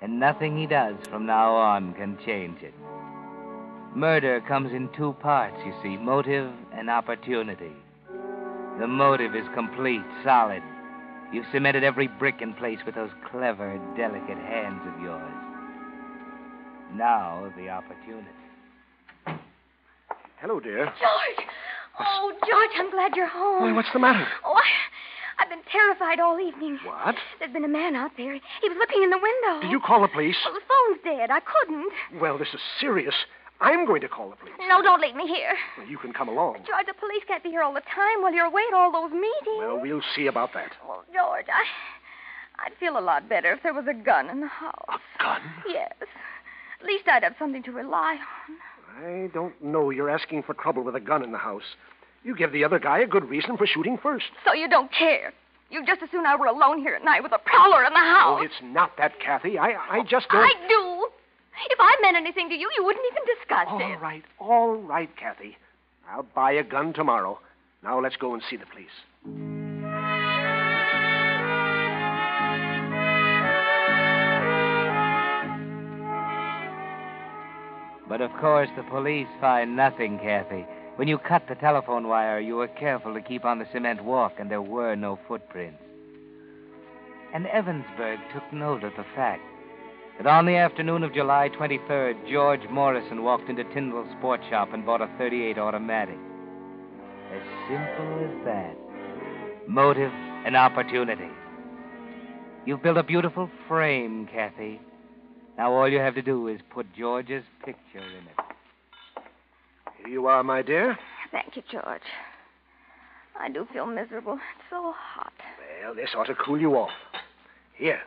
And 0.01 0.19
nothing 0.19 0.57
he 0.57 0.65
does 0.65 0.95
from 1.09 1.25
now 1.25 1.55
on 1.55 1.93
can 1.93 2.17
change 2.25 2.61
it. 2.61 2.73
Murder 3.93 4.41
comes 4.41 4.71
in 4.71 4.89
two 4.89 5.13
parts, 5.21 5.57
you 5.65 5.73
see 5.81 5.95
motive 5.97 6.51
and 6.73 6.89
opportunity. 6.89 7.71
The 8.79 8.87
motive 8.87 9.35
is 9.35 9.45
complete, 9.53 10.03
solid. 10.23 10.61
You've 11.33 11.45
cemented 11.51 11.83
every 11.83 12.07
brick 12.07 12.41
in 12.41 12.53
place 12.53 12.79
with 12.85 12.95
those 12.95 13.09
clever, 13.29 13.79
delicate 13.97 14.37
hands 14.37 14.81
of 14.87 15.01
yours. 15.01 15.33
Now, 16.93 17.51
the 17.57 17.69
opportunity. 17.69 18.29
Hello, 20.39 20.59
dear. 20.59 20.85
George! 20.85 21.47
Oh, 21.99 22.31
George, 22.47 22.69
I'm 22.77 22.91
glad 22.91 23.15
you're 23.15 23.27
home. 23.27 23.63
Why, 23.63 23.71
what's 23.71 23.91
the 23.93 23.99
matter? 23.99 24.27
Oh, 24.45 24.53
I, 24.53 25.43
I've 25.43 25.49
been 25.49 25.63
terrified 25.71 26.19
all 26.19 26.39
evening. 26.39 26.79
What? 26.85 27.15
There's 27.39 27.51
been 27.51 27.63
a 27.63 27.69
man 27.69 27.95
out 27.95 28.11
there. 28.17 28.33
He 28.33 28.69
was 28.69 28.77
looking 28.77 29.03
in 29.03 29.09
the 29.09 29.17
window. 29.17 29.61
Did 29.61 29.71
you 29.71 29.79
call 29.79 30.01
the 30.01 30.07
police? 30.07 30.35
Well, 30.45 30.53
the 30.53 30.61
phone's 30.61 30.99
dead. 31.03 31.31
I 31.31 31.39
couldn't. 31.39 32.21
Well, 32.21 32.37
this 32.37 32.49
is 32.53 32.59
serious. 32.79 33.15
I'm 33.61 33.85
going 33.85 34.01
to 34.01 34.09
call 34.09 34.29
the 34.29 34.35
police. 34.35 34.53
No, 34.67 34.81
don't 34.81 35.01
leave 35.01 35.15
me 35.15 35.27
here. 35.27 35.53
Well, 35.77 35.87
you 35.87 35.97
can 35.97 36.11
come 36.13 36.27
along. 36.27 36.55
George, 36.67 36.85
the 36.87 36.93
police 36.93 37.23
can't 37.27 37.41
be 37.43 37.49
here 37.49 37.61
all 37.63 37.73
the 37.73 37.81
time 37.81 38.21
while 38.21 38.33
you're 38.33 38.45
away 38.45 38.63
at 38.67 38.73
all 38.75 38.91
those 38.91 39.11
meetings. 39.11 39.59
Well, 39.59 39.79
we'll 39.81 40.01
see 40.15 40.27
about 40.27 40.53
that. 40.53 40.71
Oh, 40.85 41.03
George, 41.13 41.45
I, 41.47 42.65
I'd 42.65 42.73
feel 42.79 42.97
a 42.97 43.01
lot 43.01 43.29
better 43.29 43.53
if 43.53 43.63
there 43.63 43.73
was 43.73 43.85
a 43.89 43.93
gun 43.93 44.29
in 44.29 44.41
the 44.41 44.47
house. 44.47 44.75
A 44.89 45.23
gun? 45.23 45.41
Yes. 45.67 45.93
At 46.81 46.85
least 46.85 47.07
I'd 47.07 47.23
have 47.23 47.35
something 47.39 47.63
to 47.63 47.71
rely 47.71 48.17
on. 48.17 49.03
I 49.03 49.27
don't 49.33 49.61
know. 49.63 49.89
You're 49.89 50.09
asking 50.09 50.43
for 50.43 50.53
trouble 50.53 50.83
with 50.83 50.95
a 50.95 50.99
gun 50.99 51.23
in 51.23 51.31
the 51.31 51.37
house. 51.37 51.75
You 52.23 52.35
give 52.35 52.51
the 52.51 52.63
other 52.63 52.79
guy 52.79 52.99
a 52.99 53.07
good 53.07 53.29
reason 53.29 53.57
for 53.57 53.65
shooting 53.67 53.97
first. 54.01 54.25
So 54.45 54.53
you 54.53 54.67
don't 54.67 54.91
care. 54.91 55.33
You'd 55.69 55.87
just 55.87 56.01
as 56.03 56.09
soon 56.11 56.25
I 56.25 56.35
were 56.35 56.45
alone 56.45 56.79
here 56.79 56.93
at 56.93 57.03
night 57.03 57.23
with 57.23 57.31
a 57.31 57.39
prowler 57.39 57.83
in 57.83 57.93
the 57.93 57.99
house. 57.99 58.39
Oh, 58.39 58.43
it's 58.43 58.61
not 58.63 58.97
that, 58.97 59.19
Kathy. 59.19 59.57
I, 59.57 59.73
I 59.89 60.03
just 60.03 60.27
don't. 60.29 60.41
I 60.41 60.53
do. 60.67 60.94
If 61.69 61.79
I 61.79 61.97
meant 62.01 62.17
anything 62.17 62.49
to 62.49 62.55
you, 62.55 62.69
you 62.77 62.83
wouldn't 62.83 63.05
even 63.11 63.35
discuss 63.37 63.67
All 63.69 63.79
it. 63.79 63.83
All 63.83 63.97
right, 63.97 64.23
all 64.39 64.75
right, 64.75 65.09
Kathy. 65.17 65.57
I'll 66.09 66.23
buy 66.23 66.53
a 66.53 66.63
gun 66.63 66.93
tomorrow. 66.93 67.39
Now 67.83 67.99
let's 68.01 68.15
go 68.15 68.33
and 68.33 68.43
see 68.49 68.57
the 68.57 68.65
police. 68.65 68.87
But 78.07 78.21
of 78.21 78.31
course, 78.39 78.69
the 78.77 78.83
police 78.83 79.27
find 79.41 79.75
nothing, 79.75 80.19
Kathy. 80.19 80.65
When 80.95 81.07
you 81.07 81.17
cut 81.17 81.47
the 81.47 81.55
telephone 81.55 82.07
wire, 82.07 82.39
you 82.39 82.55
were 82.55 82.67
careful 82.67 83.13
to 83.13 83.21
keep 83.21 83.43
on 83.43 83.59
the 83.59 83.67
cement 83.73 84.03
walk, 84.03 84.35
and 84.39 84.49
there 84.49 84.61
were 84.61 84.95
no 84.95 85.19
footprints. 85.27 85.81
And 87.33 87.45
Evansburg 87.47 88.19
took 88.31 88.53
note 88.53 88.83
of 88.83 88.93
the 88.95 89.05
fact 89.15 89.41
that 90.17 90.27
on 90.27 90.45
the 90.45 90.55
afternoon 90.55 91.03
of 91.03 91.13
July 91.13 91.49
23rd, 91.49 92.29
George 92.31 92.61
Morrison 92.69 93.23
walked 93.23 93.49
into 93.49 93.63
Tyndall's 93.73 94.07
Sport 94.17 94.41
Shop 94.49 94.69
and 94.73 94.85
bought 94.85 95.01
a 95.01 95.09
38 95.17 95.57
automatic. 95.57 96.17
As 97.33 97.41
simple 97.67 98.23
as 98.23 98.45
that. 98.45 98.75
Motive 99.67 100.11
and 100.45 100.55
opportunity. 100.55 101.29
You've 102.65 102.81
built 102.81 102.97
a 102.97 103.03
beautiful 103.03 103.49
frame, 103.67 104.27
Kathy. 104.31 104.79
Now 105.57 105.71
all 105.73 105.89
you 105.89 105.99
have 105.99 106.15
to 106.15 106.21
do 106.21 106.47
is 106.47 106.59
put 106.73 106.85
George's 106.97 107.43
picture 107.63 107.99
in 107.99 108.27
it. 108.27 109.23
Here 109.97 110.07
you 110.07 110.27
are, 110.27 110.43
my 110.43 110.61
dear. 110.61 110.97
Thank 111.31 111.55
you, 111.55 111.63
George. 111.71 112.01
I 113.39 113.49
do 113.49 113.67
feel 113.73 113.85
miserable. 113.85 114.33
It's 114.33 114.69
so 114.69 114.93
hot. 114.95 115.33
Well, 115.83 115.95
this 115.95 116.09
ought 116.15 116.27
to 116.27 116.35
cool 116.35 116.59
you 116.59 116.75
off. 116.75 116.89
Here. 117.77 117.99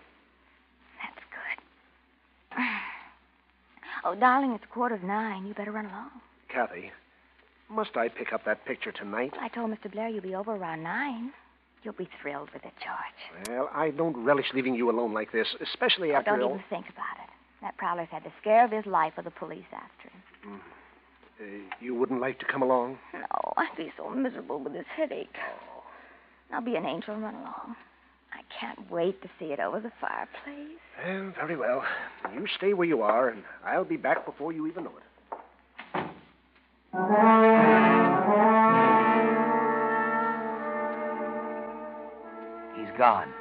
Oh, 4.05 4.15
darling, 4.15 4.53
it's 4.53 4.65
quarter 4.73 4.95
of 4.95 5.03
nine. 5.03 5.45
You 5.47 5.55
better 5.55 5.73
run 5.73 5.87
along. 5.87 6.11
Kathy, 6.49 6.93
must 7.69 7.97
I 7.97 8.09
pick 8.09 8.33
up 8.33 8.45
that 8.45 8.65
picture 8.65 8.93
tonight? 8.93 9.33
I 9.41 9.49
told 9.49 9.71
Mr. 9.73 9.91
Blair 9.91 10.09
you'll 10.09 10.23
be 10.23 10.37
over 10.37 10.55
around 10.55 10.85
nine. 10.85 11.33
You'll 11.83 11.95
be 11.95 12.09
thrilled 12.23 12.49
with 12.55 12.65
it, 12.65 12.73
George. 12.79 13.49
Well, 13.49 13.69
I 13.75 13.91
don't 13.91 14.17
relish 14.17 14.47
leaving 14.55 14.75
you 14.77 14.89
alone 14.91 15.13
like 15.13 15.33
this, 15.33 15.49
especially 15.61 16.13
Oh, 16.13 16.17
after 16.17 16.31
don't 16.31 16.43
all. 16.43 16.51
even 16.51 16.63
think 16.71 16.87
about 16.91 17.17
it. 17.25 17.31
That 17.61 17.77
prowler's 17.77 18.09
had 18.13 18.23
the 18.23 18.31
scare 18.41 18.65
of 18.65 18.71
his 18.71 18.87
life 18.87 19.15
with 19.17 19.25
the 19.25 19.33
police 19.33 19.67
after 19.73 20.09
him. 20.49 20.61
Uh, 21.41 21.45
you 21.81 21.95
wouldn't 21.97 22.21
like 22.21 22.39
to 22.39 22.45
come 22.47 22.63
along? 22.63 22.99
No, 23.13 23.53
I'd 23.57 23.77
be 23.77 23.93
so 23.97 24.11
miserable 24.11 24.61
with 24.61 24.75
this 24.75 24.87
headache. 24.97 25.35
I'll 26.53 26.61
be 26.61 26.77
an 26.77 26.87
angel 26.87 27.15
and 27.15 27.23
run 27.25 27.35
along. 27.35 27.75
I 28.33 28.41
can't 28.61 28.91
wait 28.91 29.21
to 29.23 29.29
see 29.39 29.47
it 29.47 29.61
over 29.61 29.81
the 29.81 29.93
fireplace. 30.01 30.79
Well, 31.05 31.33
very 31.37 31.57
well. 31.57 31.85
You 32.35 32.47
stay 32.57 32.73
where 32.75 32.87
you 32.87 33.03
are, 33.03 33.29
and 33.29 33.43
I'll 33.65 33.85
be 33.85 33.97
back 33.97 34.27
before 34.27 34.53
you 34.53 34.67
even 34.67 34.85
know 34.85 34.93
it. 34.97 35.05
He's 42.77 42.99
gone. 42.99 43.33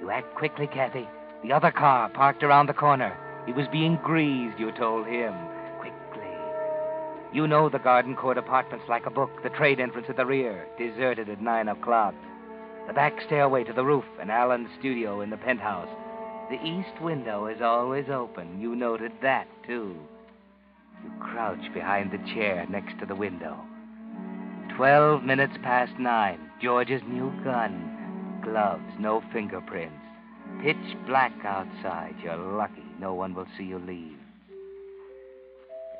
You 0.00 0.10
act 0.10 0.34
quickly, 0.34 0.66
Kathy. 0.66 1.08
The 1.42 1.52
other 1.52 1.70
car 1.70 2.08
parked 2.08 2.42
around 2.42 2.66
the 2.66 2.74
corner. 2.74 3.16
He 3.46 3.52
was 3.52 3.66
being 3.68 3.98
greased, 4.02 4.58
you 4.58 4.72
told 4.72 5.06
him. 5.06 5.34
Quickly. 5.78 6.28
You 7.32 7.46
know 7.46 7.68
the 7.68 7.78
Garden 7.78 8.16
Court 8.16 8.38
apartments 8.38 8.86
like 8.88 9.06
a 9.06 9.10
book, 9.10 9.30
the 9.42 9.50
trade 9.50 9.80
entrance 9.80 10.08
at 10.08 10.16
the 10.16 10.26
rear, 10.26 10.66
deserted 10.78 11.28
at 11.28 11.40
nine 11.40 11.68
o'clock. 11.68 12.14
The 12.88 12.94
back 12.94 13.20
stairway 13.26 13.64
to 13.64 13.72
the 13.74 13.84
roof, 13.84 14.06
and 14.18 14.30
Alan's 14.30 14.70
studio 14.80 15.20
in 15.20 15.28
the 15.28 15.36
penthouse. 15.36 15.90
The 16.48 16.60
east 16.64 17.02
window 17.02 17.46
is 17.46 17.60
always 17.60 18.08
open. 18.08 18.58
You 18.58 18.74
noted 18.74 19.12
that, 19.20 19.46
too. 19.66 19.94
You 21.04 21.12
crouch 21.20 21.72
behind 21.74 22.10
the 22.10 22.32
chair 22.32 22.66
next 22.70 22.98
to 22.98 23.06
the 23.06 23.14
window. 23.14 23.58
Twelve 24.74 25.22
minutes 25.22 25.52
past 25.62 25.92
nine. 25.98 26.40
George's 26.62 27.02
new 27.06 27.30
gun. 27.44 28.40
Gloves, 28.42 28.94
no 28.98 29.22
fingerprints. 29.34 29.94
Pitch 30.62 30.96
black 31.06 31.34
outside. 31.44 32.14
You're 32.22 32.36
lucky. 32.36 32.86
No 32.98 33.12
one 33.12 33.34
will 33.34 33.46
see 33.58 33.64
you 33.64 33.78
leave. 33.78 34.16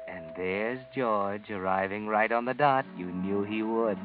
And 0.09 0.24
there's 0.38 0.81
George 0.94 1.51
arriving 1.51 2.07
right 2.07 2.33
on 2.33 2.46
the 2.46 2.55
dot. 2.55 2.87
You 2.96 3.07
knew 3.07 3.42
he 3.42 3.62
would. 3.62 3.98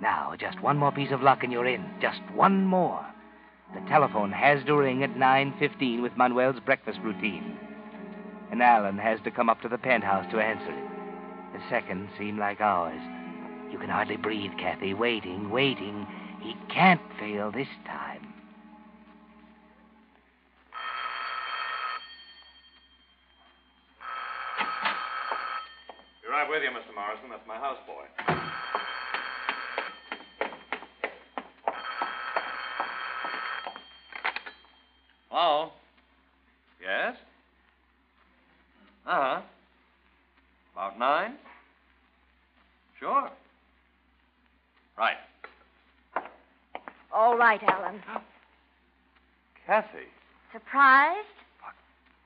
Now, 0.00 0.34
just 0.38 0.60
one 0.62 0.76
more 0.76 0.92
piece 0.92 1.10
of 1.10 1.22
luck 1.22 1.42
and 1.42 1.52
you're 1.52 1.66
in. 1.66 1.84
Just 2.00 2.20
one 2.34 2.64
more. 2.64 3.04
The 3.74 3.80
telephone 3.88 4.32
has 4.32 4.64
to 4.64 4.76
ring 4.76 5.02
at 5.02 5.14
9.15 5.14 6.02
with 6.02 6.16
Manuel's 6.16 6.60
breakfast 6.64 7.00
routine. 7.02 7.56
And 8.50 8.62
Alan 8.62 8.96
has 8.98 9.18
to 9.24 9.30
come 9.30 9.50
up 9.50 9.60
to 9.62 9.68
the 9.68 9.76
penthouse 9.76 10.30
to 10.30 10.38
answer 10.38 10.72
it. 10.72 10.88
The 11.52 11.60
seconds 11.68 12.10
seem 12.16 12.38
like 12.38 12.60
hours. 12.60 13.00
You 13.70 13.78
can 13.78 13.90
hardly 13.90 14.16
breathe, 14.16 14.52
Kathy. 14.58 14.94
Waiting, 14.94 15.50
waiting. 15.50 16.06
He 16.40 16.54
can't 16.72 17.00
fail 17.18 17.50
this 17.50 17.68
time. 17.84 18.26
Be 26.22 26.28
right 26.30 26.48
with 26.48 26.62
you, 26.62 26.70
Mr. 26.70 26.94
Morrison. 26.94 27.28
That's 27.30 27.46
my 27.46 27.56
houseboy. 27.56 28.38
Hello? 35.30 35.70
Yes? 36.82 37.16
Uh 39.06 39.10
huh. 39.10 39.40
About 40.72 40.98
nine? 40.98 41.34
Sure. 42.98 43.28
Right. 44.96 45.16
All 47.12 47.36
right, 47.36 47.60
Alan. 47.62 48.00
Kathy, 49.66 50.06
Surprised? 50.52 51.26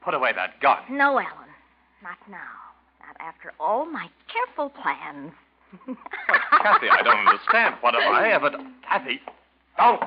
put 0.05 0.15
away 0.15 0.33
that 0.35 0.61
gun. 0.61 0.79
No, 0.91 1.19
Alan. 1.19 1.49
Not 2.03 2.19
now. 2.31 2.39
Not 3.07 3.17
after 3.21 3.53
all 3.61 3.85
my 3.85 4.09
careful 4.33 4.71
plans. 4.71 5.33
Kathy, 5.87 6.89
I 6.91 7.03
don't 7.03 7.19
understand. 7.29 7.77
What 7.81 7.95
have 7.95 8.03
I 8.13 8.31
ever 8.31 8.51
done? 8.51 8.75
Kathy, 8.89 9.21
don't. 9.77 10.01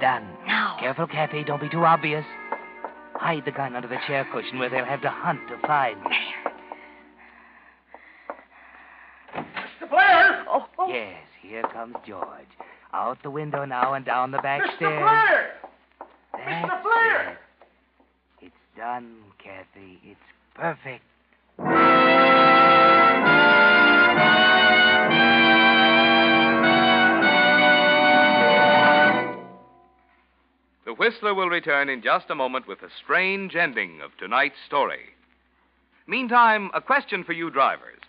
Done. 0.00 0.26
Now. 0.46 0.76
Careful, 0.80 1.06
Kathy. 1.06 1.44
Don't 1.44 1.60
be 1.60 1.68
too 1.68 1.84
obvious. 1.84 2.24
Hide 3.14 3.44
the 3.44 3.52
gun 3.52 3.76
under 3.76 3.88
the 3.88 3.98
chair 4.06 4.26
cushion 4.32 4.58
where 4.58 4.70
they'll 4.70 4.84
have 4.84 5.02
to 5.02 5.10
hunt 5.10 5.40
to 5.48 5.58
find 5.66 5.98
you. 6.02 6.50
Mr. 9.36 9.90
Blair! 9.90 10.44
Oh, 10.48 10.66
oh. 10.78 10.88
Yes, 10.88 11.22
here 11.42 11.62
comes 11.72 11.96
George. 12.06 12.26
Out 12.92 13.18
the 13.22 13.30
window 13.30 13.64
now 13.64 13.94
and 13.94 14.04
down 14.04 14.30
the 14.30 14.38
back 14.38 14.62
Mr. 14.62 14.76
stairs. 14.76 15.00
Blair! 15.02 15.50
That's 16.32 16.70
Mr. 16.70 16.82
Blair! 16.82 17.38
it. 18.40 18.46
It's 18.46 18.54
done, 18.76 19.18
Kathy. 19.38 20.00
It's 20.02 20.20
perfect. 20.54 21.04
Whistler 31.00 31.32
will 31.32 31.48
return 31.48 31.88
in 31.88 32.02
just 32.02 32.28
a 32.28 32.34
moment 32.34 32.68
with 32.68 32.82
a 32.82 32.90
strange 33.02 33.56
ending 33.56 34.02
of 34.02 34.14
tonight's 34.18 34.58
story. 34.66 35.14
Meantime, 36.06 36.70
a 36.74 36.82
question 36.82 37.24
for 37.24 37.32
you 37.32 37.48
drivers. 37.48 38.00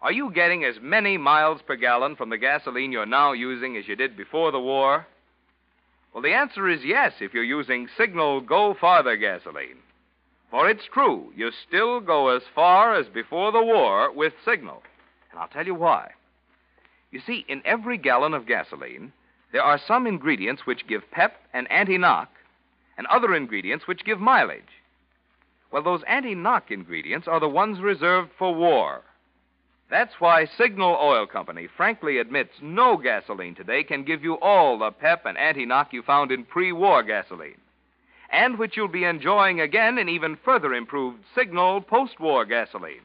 Are 0.00 0.12
you 0.12 0.30
getting 0.30 0.62
as 0.62 0.76
many 0.80 1.18
miles 1.18 1.60
per 1.66 1.74
gallon 1.74 2.14
from 2.14 2.30
the 2.30 2.38
gasoline 2.38 2.92
you're 2.92 3.04
now 3.04 3.32
using 3.32 3.76
as 3.76 3.88
you 3.88 3.96
did 3.96 4.16
before 4.16 4.52
the 4.52 4.60
war? 4.60 5.08
Well, 6.14 6.22
the 6.22 6.34
answer 6.34 6.68
is 6.68 6.84
yes 6.84 7.14
if 7.18 7.34
you're 7.34 7.42
using 7.42 7.88
Signal 7.98 8.42
Go 8.42 8.76
Farther 8.80 9.16
gasoline. 9.16 9.78
For 10.48 10.70
it's 10.70 10.86
true, 10.94 11.32
you 11.34 11.50
still 11.66 11.98
go 11.98 12.28
as 12.28 12.42
far 12.54 12.94
as 12.94 13.08
before 13.08 13.50
the 13.50 13.64
war 13.64 14.12
with 14.12 14.34
Signal. 14.44 14.84
And 15.32 15.40
I'll 15.40 15.48
tell 15.48 15.66
you 15.66 15.74
why. 15.74 16.12
You 17.10 17.20
see, 17.26 17.44
in 17.48 17.60
every 17.64 17.98
gallon 17.98 18.34
of 18.34 18.46
gasoline, 18.46 19.12
there 19.50 19.64
are 19.64 19.80
some 19.84 20.06
ingredients 20.06 20.64
which 20.64 20.86
give 20.86 21.10
pep 21.10 21.40
and 21.52 21.68
anti 21.72 21.98
knock, 21.98 22.28
and 22.96 23.06
other 23.06 23.34
ingredients 23.34 23.86
which 23.86 24.04
give 24.04 24.18
mileage. 24.18 24.62
Well, 25.70 25.82
those 25.82 26.02
anti 26.06 26.34
knock 26.34 26.70
ingredients 26.70 27.28
are 27.28 27.40
the 27.40 27.48
ones 27.48 27.80
reserved 27.80 28.30
for 28.38 28.54
war. 28.54 29.02
That's 29.90 30.20
why 30.20 30.46
Signal 30.46 30.98
Oil 31.00 31.26
Company 31.26 31.68
frankly 31.76 32.18
admits 32.18 32.54
no 32.60 32.96
gasoline 32.96 33.54
today 33.54 33.84
can 33.84 34.04
give 34.04 34.24
you 34.24 34.34
all 34.40 34.78
the 34.78 34.90
pep 34.90 35.26
and 35.26 35.38
anti 35.38 35.64
knock 35.64 35.92
you 35.92 36.02
found 36.02 36.32
in 36.32 36.44
pre 36.44 36.72
war 36.72 37.02
gasoline, 37.02 37.60
and 38.30 38.58
which 38.58 38.76
you'll 38.76 38.88
be 38.88 39.04
enjoying 39.04 39.60
again 39.60 39.98
in 39.98 40.08
even 40.08 40.36
further 40.44 40.74
improved 40.74 41.22
Signal 41.34 41.80
post 41.80 42.18
war 42.18 42.44
gasoline. 42.44 43.02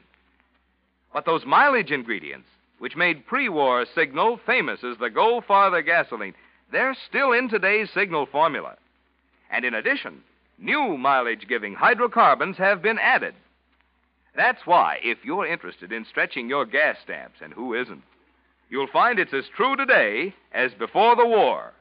But 1.12 1.24
those 1.24 1.44
mileage 1.44 1.92
ingredients, 1.92 2.48
which 2.78 2.96
made 2.96 3.26
pre 3.26 3.48
war 3.48 3.86
Signal 3.94 4.38
famous 4.44 4.82
as 4.82 4.98
the 4.98 5.10
Go 5.10 5.40
Farther 5.40 5.82
gasoline, 5.82 6.34
they're 6.72 6.96
still 7.08 7.32
in 7.32 7.48
today's 7.48 7.90
Signal 7.90 8.26
formula. 8.26 8.76
And 9.52 9.64
in 9.66 9.74
addition, 9.74 10.22
new 10.58 10.96
mileage 10.96 11.46
giving 11.46 11.74
hydrocarbons 11.74 12.56
have 12.56 12.82
been 12.82 12.98
added. 12.98 13.34
That's 14.34 14.66
why, 14.66 14.98
if 15.02 15.18
you're 15.24 15.46
interested 15.46 15.92
in 15.92 16.06
stretching 16.06 16.48
your 16.48 16.64
gas 16.64 16.96
stamps, 17.04 17.40
and 17.42 17.52
who 17.52 17.74
isn't, 17.74 18.02
you'll 18.70 18.86
find 18.86 19.18
it's 19.18 19.34
as 19.34 19.44
true 19.54 19.76
today 19.76 20.34
as 20.52 20.72
before 20.72 21.14
the 21.16 21.26
war. 21.26 21.72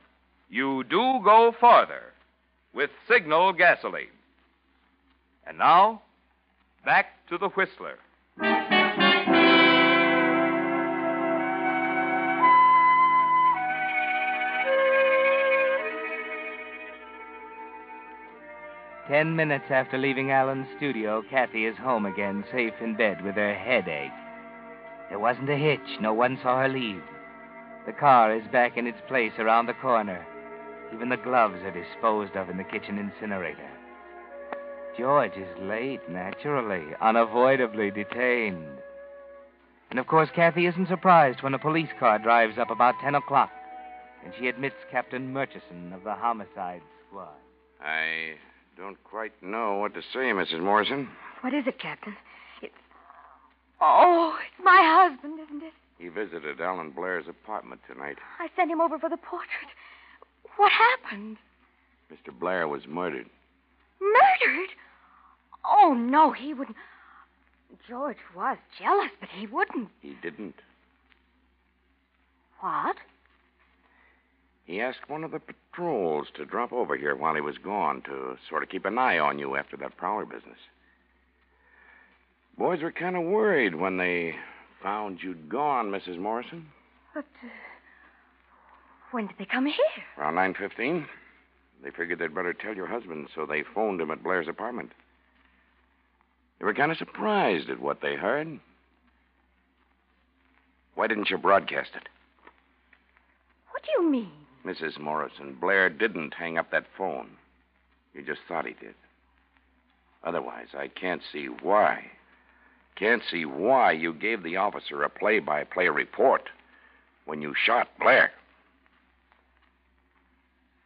You 0.49 0.83
do 0.83 1.21
go 1.23 1.55
farther 1.59 2.11
with 2.73 2.89
Signal 3.07 3.53
gasoline. 3.53 4.07
And 5.47 5.57
now, 5.57 6.01
back 6.83 7.07
to 7.29 7.37
the 7.37 7.49
Whistler. 7.49 7.97
Ten 19.11 19.35
minutes 19.35 19.65
after 19.69 19.97
leaving 19.97 20.31
Alan's 20.31 20.69
studio, 20.77 21.21
Kathy 21.29 21.65
is 21.65 21.75
home 21.75 22.05
again, 22.05 22.45
safe 22.49 22.75
in 22.79 22.95
bed 22.95 23.21
with 23.21 23.35
her 23.35 23.53
headache. 23.53 24.09
There 25.09 25.19
wasn't 25.19 25.49
a 25.49 25.57
hitch. 25.57 25.99
No 25.99 26.13
one 26.13 26.39
saw 26.41 26.61
her 26.61 26.69
leave. 26.69 27.03
The 27.85 27.91
car 27.91 28.33
is 28.33 28.47
back 28.53 28.77
in 28.77 28.87
its 28.87 29.01
place 29.09 29.33
around 29.37 29.65
the 29.65 29.73
corner. 29.73 30.25
Even 30.93 31.09
the 31.09 31.17
gloves 31.17 31.61
are 31.65 31.71
disposed 31.71 32.37
of 32.37 32.49
in 32.49 32.55
the 32.55 32.63
kitchen 32.63 32.97
incinerator. 32.97 33.69
George 34.97 35.35
is 35.35 35.59
late, 35.59 36.09
naturally, 36.09 36.95
unavoidably 37.01 37.91
detained. 37.91 38.79
And 39.89 39.99
of 39.99 40.07
course, 40.07 40.29
Kathy 40.33 40.67
isn't 40.67 40.87
surprised 40.87 41.43
when 41.43 41.53
a 41.53 41.59
police 41.59 41.91
car 41.99 42.17
drives 42.17 42.57
up 42.57 42.71
about 42.71 42.95
10 43.03 43.15
o'clock 43.15 43.51
and 44.23 44.33
she 44.39 44.47
admits 44.47 44.77
Captain 44.89 45.33
Murchison 45.33 45.91
of 45.91 46.05
the 46.05 46.15
homicide 46.15 46.83
squad. 47.09 47.35
I 47.81 48.35
don't 48.77 49.01
quite 49.03 49.33
know 49.41 49.77
what 49.77 49.93
to 49.93 50.01
say, 50.01 50.31
Mrs. 50.31 50.61
Morrison. 50.61 51.09
What 51.41 51.53
is 51.53 51.65
it, 51.67 51.79
Captain? 51.79 52.15
It's. 52.61 52.73
Oh, 53.79 54.35
it's 54.45 54.63
my 54.63 54.79
husband, 54.81 55.39
isn't 55.39 55.63
it? 55.63 55.73
He 55.97 56.07
visited 56.07 56.59
Alan 56.59 56.91
Blair's 56.91 57.27
apartment 57.27 57.81
tonight. 57.87 58.17
I 58.39 58.47
sent 58.55 58.71
him 58.71 58.81
over 58.81 58.97
for 58.97 59.09
the 59.09 59.17
portrait. 59.17 59.69
What 60.57 60.71
happened? 60.71 61.37
Mr. 62.11 62.37
Blair 62.37 62.67
was 62.67 62.87
murdered. 62.87 63.27
Murdered? 64.01 64.69
Oh, 65.63 65.93
no, 65.93 66.31
he 66.31 66.53
wouldn't. 66.53 66.77
George 67.87 68.17
was 68.35 68.57
jealous, 68.79 69.11
but 69.19 69.29
he 69.29 69.47
wouldn't. 69.47 69.89
He 70.01 70.15
didn't. 70.21 70.55
What? 72.59 72.95
He 74.71 74.79
asked 74.79 75.09
one 75.09 75.25
of 75.25 75.31
the 75.31 75.41
patrols 75.41 76.27
to 76.35 76.45
drop 76.45 76.71
over 76.71 76.95
here 76.95 77.13
while 77.13 77.35
he 77.35 77.41
was 77.41 77.57
gone 77.57 78.01
to 78.03 78.37
sort 78.47 78.63
of 78.63 78.69
keep 78.69 78.85
an 78.85 78.97
eye 78.97 79.19
on 79.19 79.37
you 79.37 79.57
after 79.57 79.75
that 79.75 79.97
prowler 79.97 80.25
business. 80.25 80.59
Boys 82.57 82.81
were 82.81 82.93
kind 82.93 83.17
of 83.17 83.23
worried 83.23 83.75
when 83.75 83.97
they 83.97 84.33
found 84.81 85.21
you'd 85.21 85.49
gone, 85.49 85.91
Mrs. 85.91 86.17
Morrison. 86.17 86.67
But 87.13 87.25
uh, 87.43 87.49
when 89.11 89.27
did 89.27 89.35
they 89.37 89.43
come 89.43 89.65
here? 89.65 89.75
Around 90.17 90.55
9.15. 90.55 91.05
They 91.83 91.91
figured 91.91 92.19
they'd 92.19 92.33
better 92.33 92.53
tell 92.53 92.73
your 92.73 92.87
husband, 92.87 93.27
so 93.35 93.45
they 93.45 93.63
phoned 93.75 93.99
him 93.99 94.09
at 94.09 94.23
Blair's 94.23 94.47
apartment. 94.47 94.93
They 96.59 96.65
were 96.65 96.73
kind 96.73 96.93
of 96.93 96.97
surprised 96.97 97.69
at 97.69 97.81
what 97.81 97.99
they 97.99 98.15
heard. 98.15 98.57
Why 100.95 101.07
didn't 101.07 101.29
you 101.29 101.37
broadcast 101.37 101.89
it? 101.93 102.07
What 103.71 103.83
do 103.83 104.01
you 104.01 104.09
mean? 104.09 104.40
Mrs. 104.65 104.99
Morrison, 104.99 105.57
Blair 105.59 105.89
didn't 105.89 106.33
hang 106.33 106.57
up 106.57 106.71
that 106.71 106.85
phone. 106.97 107.29
You 108.13 108.21
just 108.23 108.41
thought 108.47 108.65
he 108.65 108.73
did. 108.73 108.95
Otherwise, 110.23 110.67
I 110.77 110.87
can't 110.87 111.21
see 111.31 111.47
why. 111.47 112.05
Can't 112.95 113.23
see 113.29 113.45
why 113.45 113.93
you 113.93 114.13
gave 114.13 114.43
the 114.43 114.57
officer 114.57 115.01
a 115.03 115.09
play 115.09 115.39
by 115.39 115.63
play 115.63 115.87
report 115.89 116.49
when 117.25 117.41
you 117.41 117.53
shot 117.55 117.87
Blair. 117.99 118.31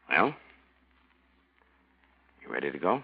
Well? 0.09 0.35
You 2.41 2.53
ready 2.53 2.71
to 2.71 2.77
go? 2.77 3.03